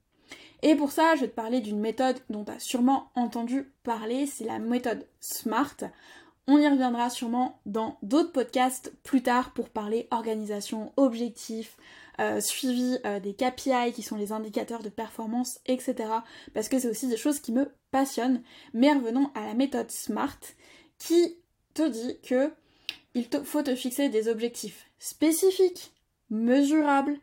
Et 0.63 0.77
pour 0.77 0.93
ça, 0.93 1.17
je 1.17 1.23
vais 1.23 1.29
te 1.29 1.35
parler 1.35 1.61
d'une 1.61 1.81
méthode 1.81 2.21
dont 2.31 2.45
tu 2.45 2.53
as 2.53 2.61
sûrement 2.61 3.11
entendu 3.17 3.73
parler, 3.83 4.27
c'est 4.27 4.45
la 4.45 4.61
méthode 4.61 5.05
SMART. 5.19 5.79
On 6.47 6.59
y 6.59 6.69
reviendra 6.69 7.11
sûrement 7.11 7.59
dans 7.67 7.99
d'autres 8.03 8.31
podcasts 8.31 8.93
plus 9.03 9.25
tard 9.25 9.53
pour 9.53 9.69
parler 9.69 10.07
organisation, 10.13 10.93
objectifs, 10.97 11.77
euh, 12.21 12.41
suivi 12.41 12.99
euh, 13.07 13.21
des 13.21 13.35
KPI 13.35 13.93
qui 13.95 14.03
sont 14.03 14.17
les 14.17 14.33
indicateurs 14.33 14.83
de 14.83 14.89
performance, 14.89 15.61
etc. 15.67 15.95
Parce 16.55 16.69
que 16.69 16.79
c'est 16.79 16.89
aussi 16.89 17.09
des 17.09 17.17
choses 17.17 17.41
qui 17.41 17.53
me 17.53 17.73
passionnent. 17.91 18.43
Mais 18.75 18.93
revenons 18.93 19.31
à 19.35 19.47
la 19.47 19.55
méthode 19.55 19.91
SMART 19.91 20.39
qui 20.99 21.37
te 21.75 21.89
dit 21.89 22.19
que 22.23 22.53
il 23.15 23.29
faut 23.45 23.63
te 23.63 23.75
fixer 23.75 24.09
des 24.09 24.29
objectifs 24.29 24.87
spécifiques, 24.99 25.93
mesurables, 26.31 27.19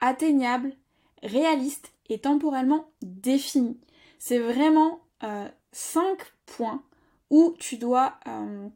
atteignable, 0.00 0.74
réaliste 1.22 1.92
et 2.08 2.18
temporellement 2.18 2.90
défini. 3.02 3.78
C'est 4.18 4.38
vraiment 4.38 5.00
euh, 5.22 5.48
cinq 5.72 6.32
points 6.46 6.82
où 7.30 7.54
tu 7.58 7.76
dois 7.76 8.18
euh, 8.26 8.68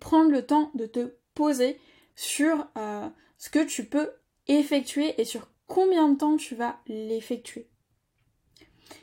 prendre 0.00 0.30
le 0.30 0.46
temps 0.46 0.70
de 0.74 0.86
te 0.86 1.14
poser 1.34 1.78
sur 2.14 2.66
euh, 2.76 3.08
ce 3.38 3.50
que 3.50 3.64
tu 3.64 3.84
peux 3.84 4.10
effectuer 4.48 5.20
et 5.20 5.24
sur 5.24 5.48
combien 5.66 6.08
de 6.08 6.16
temps 6.16 6.36
tu 6.36 6.54
vas 6.54 6.80
l'effectuer. 6.86 7.68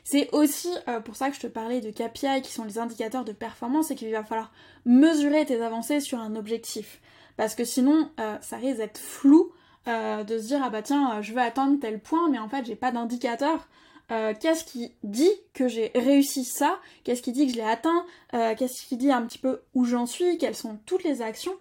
C'est 0.04 0.28
aussi 0.32 0.70
euh, 0.88 1.00
pour 1.00 1.16
ça 1.16 1.30
que 1.30 1.36
je 1.36 1.40
te 1.40 1.46
parlais 1.46 1.80
de 1.80 1.90
KPI 1.90 2.42
qui 2.42 2.52
sont 2.52 2.64
les 2.64 2.78
indicateurs 2.78 3.24
de 3.24 3.32
performance 3.32 3.90
et 3.90 3.94
qu'il 3.94 4.10
va 4.10 4.24
falloir 4.24 4.52
mesurer 4.84 5.44
tes 5.46 5.62
avancées 5.62 6.00
sur 6.00 6.18
un 6.18 6.36
objectif. 6.36 7.00
Parce 7.36 7.54
que 7.54 7.64
sinon, 7.64 8.10
euh, 8.20 8.36
ça 8.40 8.56
risque 8.56 8.78
d'être 8.78 8.98
flou 8.98 9.52
de 9.86 10.38
se 10.40 10.48
dire 10.48 10.60
ah 10.64 10.68
bah 10.68 10.82
tiens, 10.82 11.22
je 11.22 11.32
veux 11.32 11.40
atteindre 11.40 11.78
tel 11.78 12.00
point, 12.00 12.28
mais 12.28 12.40
en 12.40 12.48
fait 12.48 12.64
j'ai 12.64 12.74
pas 12.74 12.90
d'indicateur. 12.90 13.68
qu'est-ce 14.08 14.64
qui 14.64 14.90
dit 15.04 15.30
que 15.54 15.68
j'ai 15.68 15.92
réussi 15.94 16.42
ça? 16.42 16.80
Qu'est-ce 17.04 17.22
qui 17.22 17.30
dit 17.30 17.46
que 17.46 17.52
je 17.52 17.58
l'ai 17.58 17.62
atteint? 17.62 18.04
Qu'est-ce 18.32 18.84
qui 18.84 18.96
dit 18.96 19.12
un 19.12 19.22
petit 19.22 19.38
peu 19.38 19.62
où 19.74 19.84
j'en 19.84 20.06
suis? 20.06 20.38
Quelles 20.38 20.56
sont 20.56 20.80
toutes 20.86 21.04
les 21.04 21.22
actions? 21.22 21.56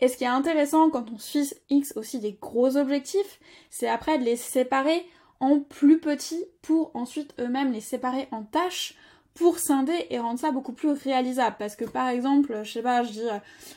Et 0.00 0.08
ce 0.08 0.16
qui 0.16 0.24
est 0.24 0.28
intéressant 0.28 0.90
quand 0.90 1.10
on 1.10 1.18
se 1.18 1.54
X 1.70 1.92
aussi 1.96 2.18
des 2.18 2.32
gros 2.32 2.76
objectifs, 2.76 3.40
c'est 3.70 3.88
après 3.88 4.18
de 4.18 4.24
les 4.24 4.36
séparer 4.36 5.06
en 5.40 5.60
plus 5.60 6.00
petits 6.00 6.44
pour 6.62 6.90
ensuite 6.94 7.34
eux-mêmes 7.38 7.72
les 7.72 7.80
séparer 7.80 8.28
en 8.30 8.42
tâches 8.42 8.94
pour 9.34 9.58
scinder 9.58 10.06
et 10.10 10.18
rendre 10.18 10.38
ça 10.38 10.50
beaucoup 10.50 10.72
plus 10.72 10.90
réalisable. 10.90 11.56
Parce 11.58 11.76
que 11.76 11.84
par 11.84 12.08
exemple, 12.08 12.60
je 12.62 12.72
sais 12.72 12.82
pas, 12.82 13.02
je 13.02 13.12
dis 13.12 13.26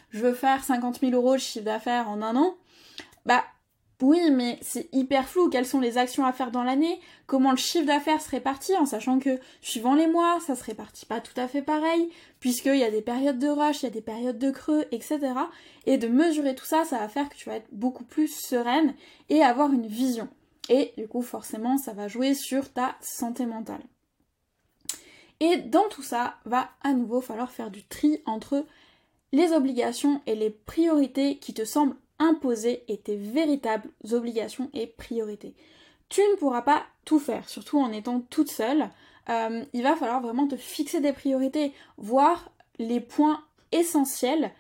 je 0.10 0.20
veux 0.20 0.34
faire 0.34 0.64
50 0.64 1.00
000 1.02 1.14
euros 1.14 1.34
de 1.34 1.40
chiffre 1.40 1.66
d'affaires 1.66 2.10
en 2.10 2.22
un 2.22 2.36
an, 2.36 2.56
bah 3.26 3.44
oui, 4.02 4.32
mais 4.32 4.58
c'est 4.62 4.88
hyper 4.94 5.28
flou. 5.28 5.50
Quelles 5.50 5.66
sont 5.66 5.82
les 5.82 5.98
actions 5.98 6.26
à 6.26 6.32
faire 6.32 6.52
dans 6.52 6.64
l'année? 6.64 7.02
Comment 7.28 7.52
le 7.52 7.58
chiffre 7.58 7.86
d'affaires 7.86 8.22
se 8.22 8.30
répartit 8.30 8.76
En 8.78 8.86
sachant 8.86 9.20
que 9.20 9.40
suivant 9.62 9.94
les 9.94 10.08
mois, 10.08 10.40
ça 10.40 10.56
se 10.56 10.64
répartit 10.64 11.06
pas 11.06 11.20
tout 11.20 11.34
à 11.36 11.50
fait 11.50 11.62
pareil, 11.62 12.10
puisqu'il 12.40 12.78
y 12.78 12.84
a 12.84 12.92
des 12.92 13.02
périodes 13.02 13.40
de 13.40 13.50
rush, 13.50 13.82
il 13.82 13.86
y 13.86 13.88
a 13.88 13.92
des 13.92 14.02
périodes 14.02 14.40
de 14.40 14.52
creux, 14.52 14.86
etc. 14.92 15.20
Et 15.86 15.98
de 15.98 16.08
mesurer 16.08 16.56
tout 16.56 16.66
ça, 16.66 16.86
ça 16.86 17.00
va 17.00 17.10
faire 17.10 17.28
que 17.28 17.36
tu 17.36 17.50
vas 17.50 17.56
être 17.56 17.68
beaucoup 17.74 18.06
plus 18.06 18.30
sereine 18.30 18.94
et 19.28 19.44
avoir 19.44 19.74
une 19.74 19.88
vision. 19.88 20.30
Et 20.70 20.94
du 20.98 21.08
coup, 21.08 21.22
forcément, 21.22 21.78
ça 21.78 21.92
va 21.92 22.08
jouer 22.08 22.36
sur 22.36 22.72
ta 22.72 22.96
santé 23.02 23.46
mentale. 23.46 23.82
Et 25.42 25.58
dans 25.58 25.88
tout 25.90 26.04
ça, 26.04 26.36
va 26.46 26.70
à 26.84 26.94
nouveau 26.94 27.20
falloir 27.20 27.52
faire 27.52 27.72
du 27.72 27.84
tri 27.84 28.22
entre 28.26 28.66
les 29.32 29.52
obligations 29.52 30.22
et 30.26 30.36
les 30.36 30.50
priorités 30.50 31.38
qui 31.38 31.54
te 31.54 31.66
semblent 31.66 31.96
imposer 32.20 32.84
et 32.88 32.98
tes 32.98 33.16
véritables 33.16 33.90
obligations 34.12 34.70
et 34.74 34.88
priorités. 34.88 35.56
Tu 36.10 36.22
ne 36.22 36.36
pourras 36.36 36.62
pas 36.62 36.84
tout 37.06 37.20
faire, 37.20 37.48
surtout 37.50 37.80
en 37.80 37.92
étant 37.92 38.22
toute 38.22 38.52
seule. 38.52 38.90
Euh, 39.30 39.64
il 39.74 39.84
va 39.84 39.96
falloir 39.96 40.22
vraiment 40.22 40.48
te 40.48 40.56
fixer 40.56 41.02
des 41.02 41.14
priorités, 41.14 41.74
voir 41.98 42.52
les 42.80 43.00
points 43.00 43.44
essentiels 43.72 44.52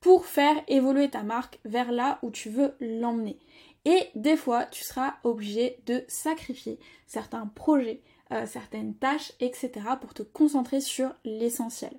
pour 0.00 0.26
faire 0.26 0.56
évoluer 0.68 1.08
ta 1.08 1.22
marque 1.22 1.58
vers 1.64 1.90
là 1.92 2.18
où 2.22 2.30
tu 2.30 2.50
veux 2.50 2.74
l'emmener. 2.80 3.38
Et 3.84 4.10
des 4.14 4.36
fois, 4.36 4.66
tu 4.66 4.84
seras 4.84 5.14
obligé 5.24 5.78
de 5.86 6.04
sacrifier 6.08 6.78
certains 7.06 7.46
projets, 7.46 8.02
euh, 8.32 8.44
certaines 8.46 8.94
tâches, 8.94 9.32
etc. 9.40 9.70
pour 10.00 10.12
te 10.14 10.22
concentrer 10.22 10.80
sur 10.80 11.10
l'essentiel. 11.24 11.92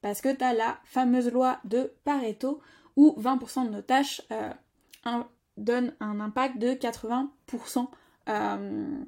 Parce 0.00 0.20
que 0.20 0.34
tu 0.34 0.44
as 0.44 0.54
la 0.54 0.78
fameuse 0.84 1.30
loi 1.30 1.58
de 1.64 1.92
Pareto 2.04 2.60
où 2.98 3.14
20% 3.16 3.66
de 3.66 3.70
nos 3.70 3.80
tâches 3.80 4.20
euh, 4.32 4.50
donnent 5.56 5.94
un 6.00 6.18
impact 6.18 6.58
de 6.58 6.70
80%. 6.70 7.86
Euh, 8.28 8.98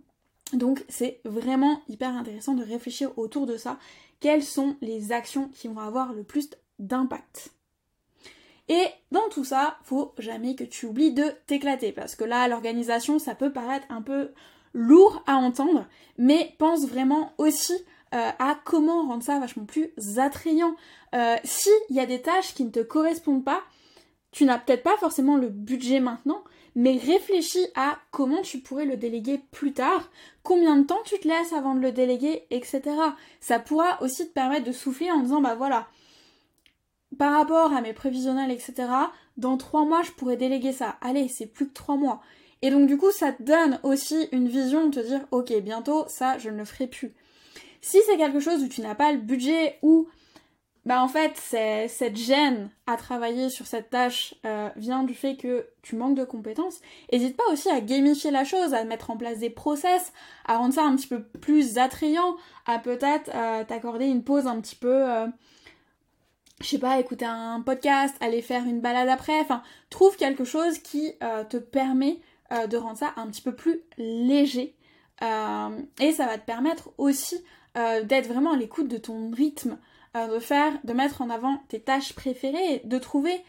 donc 0.52 0.84
c'est 0.88 1.20
vraiment 1.24 1.82
hyper 1.88 2.10
intéressant 2.10 2.54
de 2.54 2.62
réfléchir 2.62 3.10
autour 3.18 3.46
de 3.46 3.56
ça. 3.56 3.80
Quelles 4.20 4.44
sont 4.44 4.76
les 4.80 5.10
actions 5.10 5.48
qui 5.48 5.66
vont 5.66 5.80
avoir 5.80 6.12
le 6.12 6.22
plus 6.22 6.50
d'impact? 6.78 7.50
Et 8.68 8.84
dans 9.10 9.28
tout 9.28 9.42
ça, 9.42 9.78
faut 9.82 10.14
jamais 10.18 10.54
que 10.54 10.62
tu 10.62 10.86
oublies 10.86 11.12
de 11.12 11.24
t'éclater 11.48 11.90
parce 11.90 12.14
que 12.14 12.22
là, 12.22 12.46
l'organisation, 12.46 13.18
ça 13.18 13.34
peut 13.34 13.52
paraître 13.52 13.86
un 13.88 14.02
peu 14.02 14.30
lourd 14.72 15.20
à 15.26 15.34
entendre, 15.34 15.88
mais 16.16 16.54
pense 16.60 16.86
vraiment 16.86 17.32
aussi 17.38 17.74
euh, 18.14 18.30
à 18.38 18.56
comment 18.64 19.08
rendre 19.08 19.24
ça 19.24 19.40
vachement 19.40 19.64
plus 19.64 19.90
attrayant. 20.16 20.76
S'il 21.42 21.72
y 21.96 21.98
a 21.98 22.06
des 22.06 22.22
tâches 22.22 22.54
qui 22.54 22.64
ne 22.64 22.70
te 22.70 22.78
correspondent 22.78 23.44
pas, 23.44 23.64
tu 24.32 24.44
n'as 24.44 24.58
peut-être 24.58 24.82
pas 24.82 24.96
forcément 24.98 25.36
le 25.36 25.48
budget 25.48 26.00
maintenant, 26.00 26.42
mais 26.74 26.96
réfléchis 26.96 27.66
à 27.74 27.98
comment 28.10 28.42
tu 28.42 28.58
pourrais 28.58 28.84
le 28.84 28.96
déléguer 28.96 29.40
plus 29.50 29.72
tard, 29.72 30.10
combien 30.42 30.76
de 30.76 30.86
temps 30.86 31.00
tu 31.04 31.18
te 31.18 31.26
laisses 31.26 31.52
avant 31.52 31.74
de 31.74 31.80
le 31.80 31.92
déléguer, 31.92 32.44
etc. 32.50 32.82
Ça 33.40 33.58
pourra 33.58 34.00
aussi 34.02 34.28
te 34.28 34.32
permettre 34.32 34.66
de 34.66 34.72
souffler 34.72 35.10
en 35.10 35.20
disant 35.20 35.40
bah 35.40 35.56
voilà, 35.56 35.88
par 37.18 37.32
rapport 37.32 37.72
à 37.72 37.80
mes 37.80 37.92
prévisionnels, 37.92 38.50
etc., 38.50 38.88
dans 39.36 39.56
trois 39.56 39.84
mois 39.84 40.02
je 40.02 40.12
pourrais 40.12 40.36
déléguer 40.36 40.72
ça. 40.72 40.96
Allez, 41.00 41.28
c'est 41.28 41.46
plus 41.46 41.68
que 41.68 41.74
trois 41.74 41.96
mois. 41.96 42.20
Et 42.62 42.70
donc 42.70 42.86
du 42.86 42.96
coup 42.96 43.10
ça 43.10 43.32
te 43.32 43.42
donne 43.42 43.80
aussi 43.82 44.28
une 44.32 44.48
vision 44.48 44.86
de 44.88 44.94
te 44.94 45.06
dire 45.06 45.26
ok 45.30 45.52
bientôt 45.62 46.04
ça 46.08 46.38
je 46.38 46.50
ne 46.50 46.58
le 46.58 46.64
ferai 46.64 46.86
plus. 46.86 47.14
Si 47.80 47.98
c'est 48.06 48.18
quelque 48.18 48.40
chose 48.40 48.62
où 48.62 48.68
tu 48.68 48.82
n'as 48.82 48.94
pas 48.94 49.12
le 49.12 49.18
budget 49.18 49.78
ou 49.82 50.06
bah 50.86 51.02
en 51.02 51.08
fait, 51.08 51.36
cette 51.36 52.16
gêne 52.16 52.70
à 52.86 52.96
travailler 52.96 53.50
sur 53.50 53.66
cette 53.66 53.90
tâche 53.90 54.34
euh, 54.46 54.70
vient 54.76 55.02
du 55.02 55.14
fait 55.14 55.36
que 55.36 55.66
tu 55.82 55.94
manques 55.94 56.16
de 56.16 56.24
compétences. 56.24 56.80
N'hésite 57.12 57.36
pas 57.36 57.44
aussi 57.52 57.68
à 57.68 57.82
gamifier 57.82 58.30
la 58.30 58.44
chose, 58.44 58.72
à 58.72 58.84
mettre 58.84 59.10
en 59.10 59.18
place 59.18 59.40
des 59.40 59.50
process, 59.50 60.14
à 60.46 60.56
rendre 60.56 60.72
ça 60.72 60.84
un 60.84 60.96
petit 60.96 61.06
peu 61.06 61.22
plus 61.22 61.76
attrayant, 61.76 62.34
à 62.66 62.78
peut-être 62.78 63.30
euh, 63.34 63.62
t'accorder 63.64 64.06
une 64.06 64.24
pause 64.24 64.46
un 64.46 64.58
petit 64.60 64.74
peu, 64.74 65.06
euh, 65.06 65.26
je 66.62 66.66
sais 66.66 66.78
pas, 66.78 66.98
écouter 66.98 67.26
un 67.26 67.60
podcast, 67.60 68.16
aller 68.20 68.40
faire 68.40 68.64
une 68.64 68.80
balade 68.80 69.08
après. 69.10 69.38
Enfin, 69.40 69.62
trouve 69.90 70.16
quelque 70.16 70.44
chose 70.44 70.78
qui 70.78 71.12
te 71.48 71.56
permet 71.58 72.20
de 72.68 72.76
rendre 72.76 72.98
ça 72.98 73.12
un 73.16 73.26
petit 73.28 73.42
peu 73.42 73.54
plus 73.54 73.80
léger. 73.96 74.74
et 75.22 76.12
ça 76.12 76.26
va 76.26 76.38
te 76.38 76.44
permettre 76.44 76.90
aussi 76.98 77.42
d'être 77.74 78.28
vraiment 78.28 78.52
à 78.52 78.56
l'écoute 78.56 78.88
de 78.88 78.98
ton 78.98 79.30
rythme. 79.30 79.78
Euh, 80.16 80.26
de 80.26 80.40
faire, 80.40 80.72
de 80.82 80.92
mettre 80.92 81.22
en 81.22 81.30
avant 81.30 81.58
tes 81.68 81.78
tâches 81.78 82.14
préférées, 82.14 82.82
de 82.82 82.98
trouver 82.98 83.44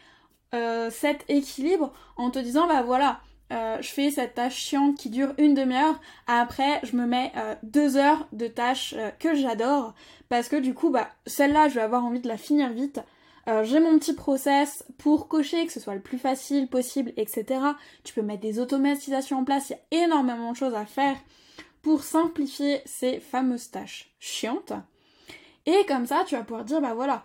euh, 0.54 0.90
cet 0.90 1.24
équilibre 1.28 1.92
en 2.16 2.30
te 2.30 2.38
disant 2.38 2.68
bah 2.68 2.82
voilà, 2.82 3.18
euh, 3.52 3.78
je 3.80 3.88
fais 3.88 4.12
cette 4.12 4.34
tâche 4.34 4.54
chiante 4.54 4.96
qui 4.96 5.10
dure 5.10 5.34
une 5.38 5.54
demi-heure, 5.54 5.98
après 6.28 6.78
je 6.84 6.94
me 6.94 7.04
mets 7.04 7.32
deux 7.64 7.96
heures 7.96 8.28
de 8.30 8.46
tâches 8.46 8.94
que 9.18 9.34
j'adore, 9.34 9.94
parce 10.28 10.48
que 10.48 10.54
du 10.54 10.72
coup 10.72 10.90
bah 10.90 11.08
celle-là 11.26 11.68
je 11.68 11.74
vais 11.74 11.80
avoir 11.80 12.04
envie 12.04 12.20
de 12.20 12.28
la 12.28 12.36
finir 12.36 12.70
vite. 12.70 13.00
j'ai 13.64 13.80
mon 13.80 13.98
petit 13.98 14.14
process 14.14 14.84
pour 14.98 15.26
cocher, 15.26 15.66
que 15.66 15.72
ce 15.72 15.80
soit 15.80 15.96
le 15.96 16.00
plus 16.00 16.18
facile 16.18 16.68
possible, 16.68 17.12
etc. 17.16 17.60
Tu 18.04 18.14
peux 18.14 18.22
mettre 18.22 18.42
des 18.42 18.60
automatisations 18.60 19.40
en 19.40 19.44
place, 19.44 19.70
il 19.70 19.96
y 19.96 20.00
a 20.00 20.04
énormément 20.04 20.52
de 20.52 20.56
choses 20.56 20.74
à 20.74 20.86
faire 20.86 21.16
pour 21.82 22.04
simplifier 22.04 22.82
ces 22.84 23.18
fameuses 23.18 23.72
tâches 23.72 24.14
chiantes. 24.20 24.74
Et 25.66 25.84
comme 25.86 26.06
ça, 26.06 26.24
tu 26.26 26.34
vas 26.34 26.42
pouvoir 26.42 26.64
dire, 26.64 26.80
bah 26.80 26.94
voilà, 26.94 27.24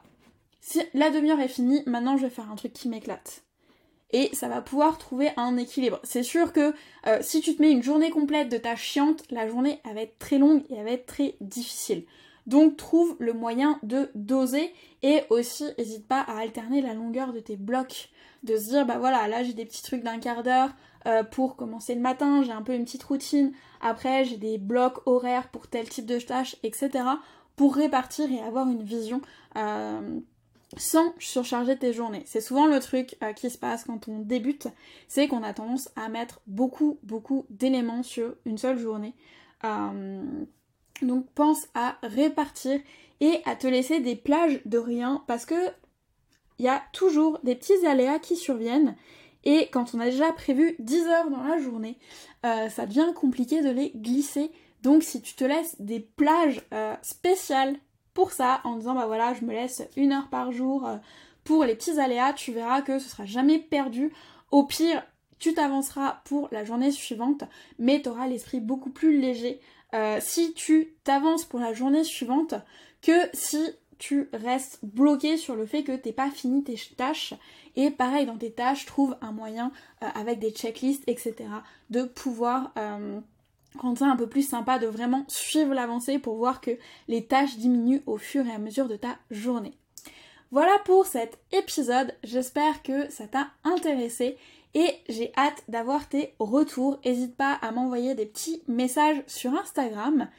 si 0.61 0.81
la 0.93 1.09
demi-heure 1.09 1.39
est 1.39 1.47
finie, 1.47 1.81
maintenant 1.85 2.17
je 2.17 2.23
vais 2.23 2.29
faire 2.29 2.51
un 2.51 2.55
truc 2.55 2.73
qui 2.73 2.89
m'éclate. 2.89 3.43
Et 4.11 4.29
ça 4.33 4.47
va 4.47 4.61
pouvoir 4.61 4.97
trouver 4.97 5.29
un 5.37 5.57
équilibre. 5.57 5.99
C'est 6.03 6.23
sûr 6.23 6.53
que 6.53 6.73
euh, 7.07 7.17
si 7.21 7.41
tu 7.41 7.55
te 7.55 7.61
mets 7.61 7.71
une 7.71 7.83
journée 7.83 8.09
complète 8.09 8.49
de 8.49 8.57
tâches 8.57 8.83
chiantes, 8.83 9.23
la 9.31 9.47
journée 9.47 9.81
va 9.83 10.01
être 10.01 10.17
très 10.17 10.37
longue 10.37 10.63
et 10.69 10.75
elle 10.75 10.85
va 10.85 10.91
être 10.91 11.05
très 11.05 11.35
difficile. 11.41 12.05
Donc 12.45 12.77
trouve 12.77 13.17
le 13.19 13.33
moyen 13.33 13.79
de 13.83 14.09
doser 14.15 14.73
et 15.03 15.23
aussi 15.29 15.65
n'hésite 15.77 16.07
pas 16.07 16.21
à 16.21 16.39
alterner 16.39 16.81
la 16.81 16.93
longueur 16.93 17.33
de 17.33 17.41
tes 17.41 17.57
blocs. 17.57 18.09
De 18.43 18.55
se 18.55 18.69
dire 18.69 18.85
bah 18.85 18.97
voilà 18.97 19.27
là 19.27 19.43
j'ai 19.43 19.53
des 19.53 19.65
petits 19.65 19.83
trucs 19.83 20.03
d'un 20.03 20.19
quart 20.19 20.43
d'heure 20.43 20.69
euh, 21.05 21.23
pour 21.23 21.57
commencer 21.57 21.95
le 21.95 22.01
matin, 22.01 22.43
j'ai 22.43 22.51
un 22.51 22.61
peu 22.61 22.73
une 22.73 22.85
petite 22.85 23.03
routine, 23.03 23.51
après 23.81 24.23
j'ai 24.23 24.37
des 24.37 24.57
blocs 24.57 25.05
horaires 25.05 25.49
pour 25.49 25.67
tel 25.67 25.89
type 25.89 26.05
de 26.05 26.19
tâches, 26.19 26.55
etc 26.63 27.03
pour 27.57 27.75
répartir 27.75 28.31
et 28.31 28.39
avoir 28.39 28.69
une 28.69 28.83
vision 28.83 29.19
euh, 29.57 30.19
sans 30.77 31.13
surcharger 31.19 31.77
tes 31.77 31.91
journées. 31.91 32.23
C'est 32.25 32.39
souvent 32.39 32.67
le 32.67 32.79
truc 32.79 33.17
euh, 33.23 33.33
qui 33.33 33.49
se 33.49 33.57
passe 33.57 33.83
quand 33.83 34.07
on 34.07 34.19
débute, 34.19 34.67
c'est 35.09 35.27
qu'on 35.27 35.43
a 35.43 35.53
tendance 35.53 35.89
à 35.97 36.07
mettre 36.07 36.39
beaucoup, 36.45 36.99
beaucoup 37.03 37.45
d'éléments 37.49 38.03
sur 38.03 38.35
une 38.45 38.59
seule 38.59 38.77
journée. 38.77 39.13
Euh, 39.65 40.23
donc 41.01 41.27
pense 41.31 41.67
à 41.73 41.97
répartir 42.03 42.79
et 43.19 43.41
à 43.45 43.55
te 43.55 43.67
laisser 43.67 43.99
des 43.99 44.15
plages 44.15 44.61
de 44.65 44.77
rien 44.77 45.23
parce 45.27 45.45
que 45.45 45.55
il 46.59 46.65
y 46.65 46.69
a 46.69 46.81
toujours 46.93 47.39
des 47.43 47.55
petits 47.55 47.85
aléas 47.85 48.19
qui 48.19 48.35
surviennent 48.35 48.95
et 49.43 49.69
quand 49.71 49.93
on 49.95 49.99
a 49.99 50.05
déjà 50.05 50.31
prévu 50.31 50.75
10 50.79 51.07
heures 51.07 51.29
dans 51.29 51.43
la 51.43 51.59
journée, 51.59 51.99
ça 52.41 52.87
devient 52.87 53.13
compliqué 53.15 53.61
de 53.61 53.69
les 53.69 53.91
glisser 53.95 54.51
donc 54.87 55.03
si 55.03 55.21
tu 55.21 55.33
te 55.33 55.43
laisses 55.43 55.75
des 55.81 55.99
plages 55.99 56.61
euh, 56.73 56.95
spéciales 57.01 57.75
pour 58.13 58.31
ça, 58.31 58.61
en 58.63 58.77
disant 58.77 58.95
bah 58.95 59.05
voilà, 59.05 59.33
je 59.33 59.43
me 59.43 59.51
laisse 59.51 59.83
une 59.97 60.13
heure 60.13 60.29
par 60.29 60.53
jour 60.53 60.87
euh, 60.87 60.95
pour 61.43 61.65
les 61.65 61.75
petits 61.75 61.99
aléas, 61.99 62.31
tu 62.31 62.53
verras 62.53 62.81
que 62.81 62.97
ce 62.97 63.09
sera 63.09 63.25
jamais 63.25 63.59
perdu. 63.59 64.13
Au 64.49 64.63
pire, 64.63 65.03
tu 65.39 65.53
t'avanceras 65.53 66.21
pour 66.23 66.47
la 66.53 66.63
journée 66.63 66.91
suivante, 66.91 67.43
mais 67.79 68.01
tu 68.01 68.07
auras 68.07 68.27
l'esprit 68.27 68.61
beaucoup 68.61 68.89
plus 68.89 69.19
léger 69.19 69.59
euh, 69.93 70.19
si 70.21 70.53
tu 70.53 70.93
t'avances 71.03 71.43
pour 71.43 71.59
la 71.59 71.73
journée 71.73 72.05
suivante 72.05 72.53
que 73.01 73.27
si 73.33 73.61
tu 73.97 74.29
restes 74.31 74.79
bloqué 74.83 75.35
sur 75.35 75.57
le 75.57 75.65
fait 75.65 75.83
que 75.83 75.97
t'es 75.97 76.13
pas 76.13 76.31
fini 76.31 76.63
tes 76.63 76.79
tâches. 76.95 77.33
Et 77.75 77.91
pareil, 77.91 78.25
dans 78.25 78.37
tes 78.37 78.53
tâches, 78.53 78.85
trouve 78.85 79.17
un 79.19 79.33
moyen 79.33 79.73
avec 79.99 80.39
des 80.39 80.51
checklists, 80.51 81.03
etc. 81.07 81.35
de 81.89 82.03
pouvoir 82.03 82.71
rendre 83.77 83.97
ça 83.97 84.05
un 84.05 84.15
peu 84.15 84.27
plus 84.27 84.47
sympa, 84.47 84.79
de 84.79 84.87
vraiment 84.87 85.25
suivre 85.27 85.73
l'avancée 85.73 86.19
pour 86.19 86.35
voir 86.35 86.61
que 86.61 86.71
les 87.07 87.25
tâches 87.25 87.57
diminuent 87.57 88.03
au 88.05 88.17
fur 88.17 88.45
et 88.45 88.51
à 88.51 88.59
mesure 88.59 88.87
de 88.87 88.95
ta 88.95 89.17
journée. 89.31 89.73
Voilà 90.51 90.77
pour 90.85 91.05
cet 91.05 91.39
épisode, 91.51 92.13
j'espère 92.23 92.81
que 92.81 93.11
ça 93.11 93.27
t'a 93.27 93.47
intéressé 93.63 94.37
et 94.73 94.91
j'ai 95.09 95.33
hâte 95.37 95.63
d'avoir 95.67 96.07
tes 96.07 96.35
retours. 96.39 96.99
N'hésite 97.03 97.35
pas 97.35 97.53
à 97.53 97.71
m'envoyer 97.71 98.15
des 98.15 98.25
petits 98.25 98.61
messages 98.67 99.21
sur 99.27 99.53
Instagram. 99.53 100.29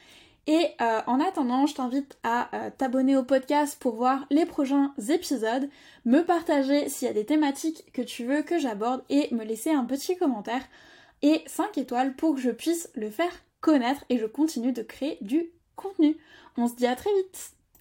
Et 0.46 0.66
euh, 0.80 1.00
en 1.06 1.20
attendant, 1.20 1.66
je 1.66 1.74
t'invite 1.74 2.16
à 2.22 2.48
euh, 2.56 2.70
t'abonner 2.76 3.16
au 3.16 3.22
podcast 3.22 3.76
pour 3.78 3.96
voir 3.96 4.24
les 4.30 4.46
prochains 4.46 4.94
épisodes, 5.10 5.68
me 6.06 6.22
partager 6.22 6.88
s'il 6.88 7.06
y 7.06 7.10
a 7.10 7.14
des 7.14 7.26
thématiques 7.26 7.92
que 7.92 8.00
tu 8.00 8.24
veux 8.24 8.40
que 8.40 8.58
j'aborde 8.58 9.04
et 9.10 9.28
me 9.34 9.44
laisser 9.44 9.70
un 9.70 9.84
petit 9.84 10.16
commentaire 10.16 10.62
et 11.22 11.42
5 11.46 11.78
étoiles 11.78 12.14
pour 12.14 12.34
que 12.34 12.40
je 12.40 12.50
puisse 12.50 12.90
le 12.94 13.10
faire 13.10 13.32
connaître 13.60 14.04
et 14.08 14.18
je 14.18 14.26
continue 14.26 14.72
de 14.72 14.82
créer 14.82 15.18
du 15.20 15.50
contenu. 15.76 16.16
On 16.56 16.68
se 16.68 16.76
dit 16.76 16.86
à 16.86 16.96
très 16.96 17.14
vite 17.14 17.52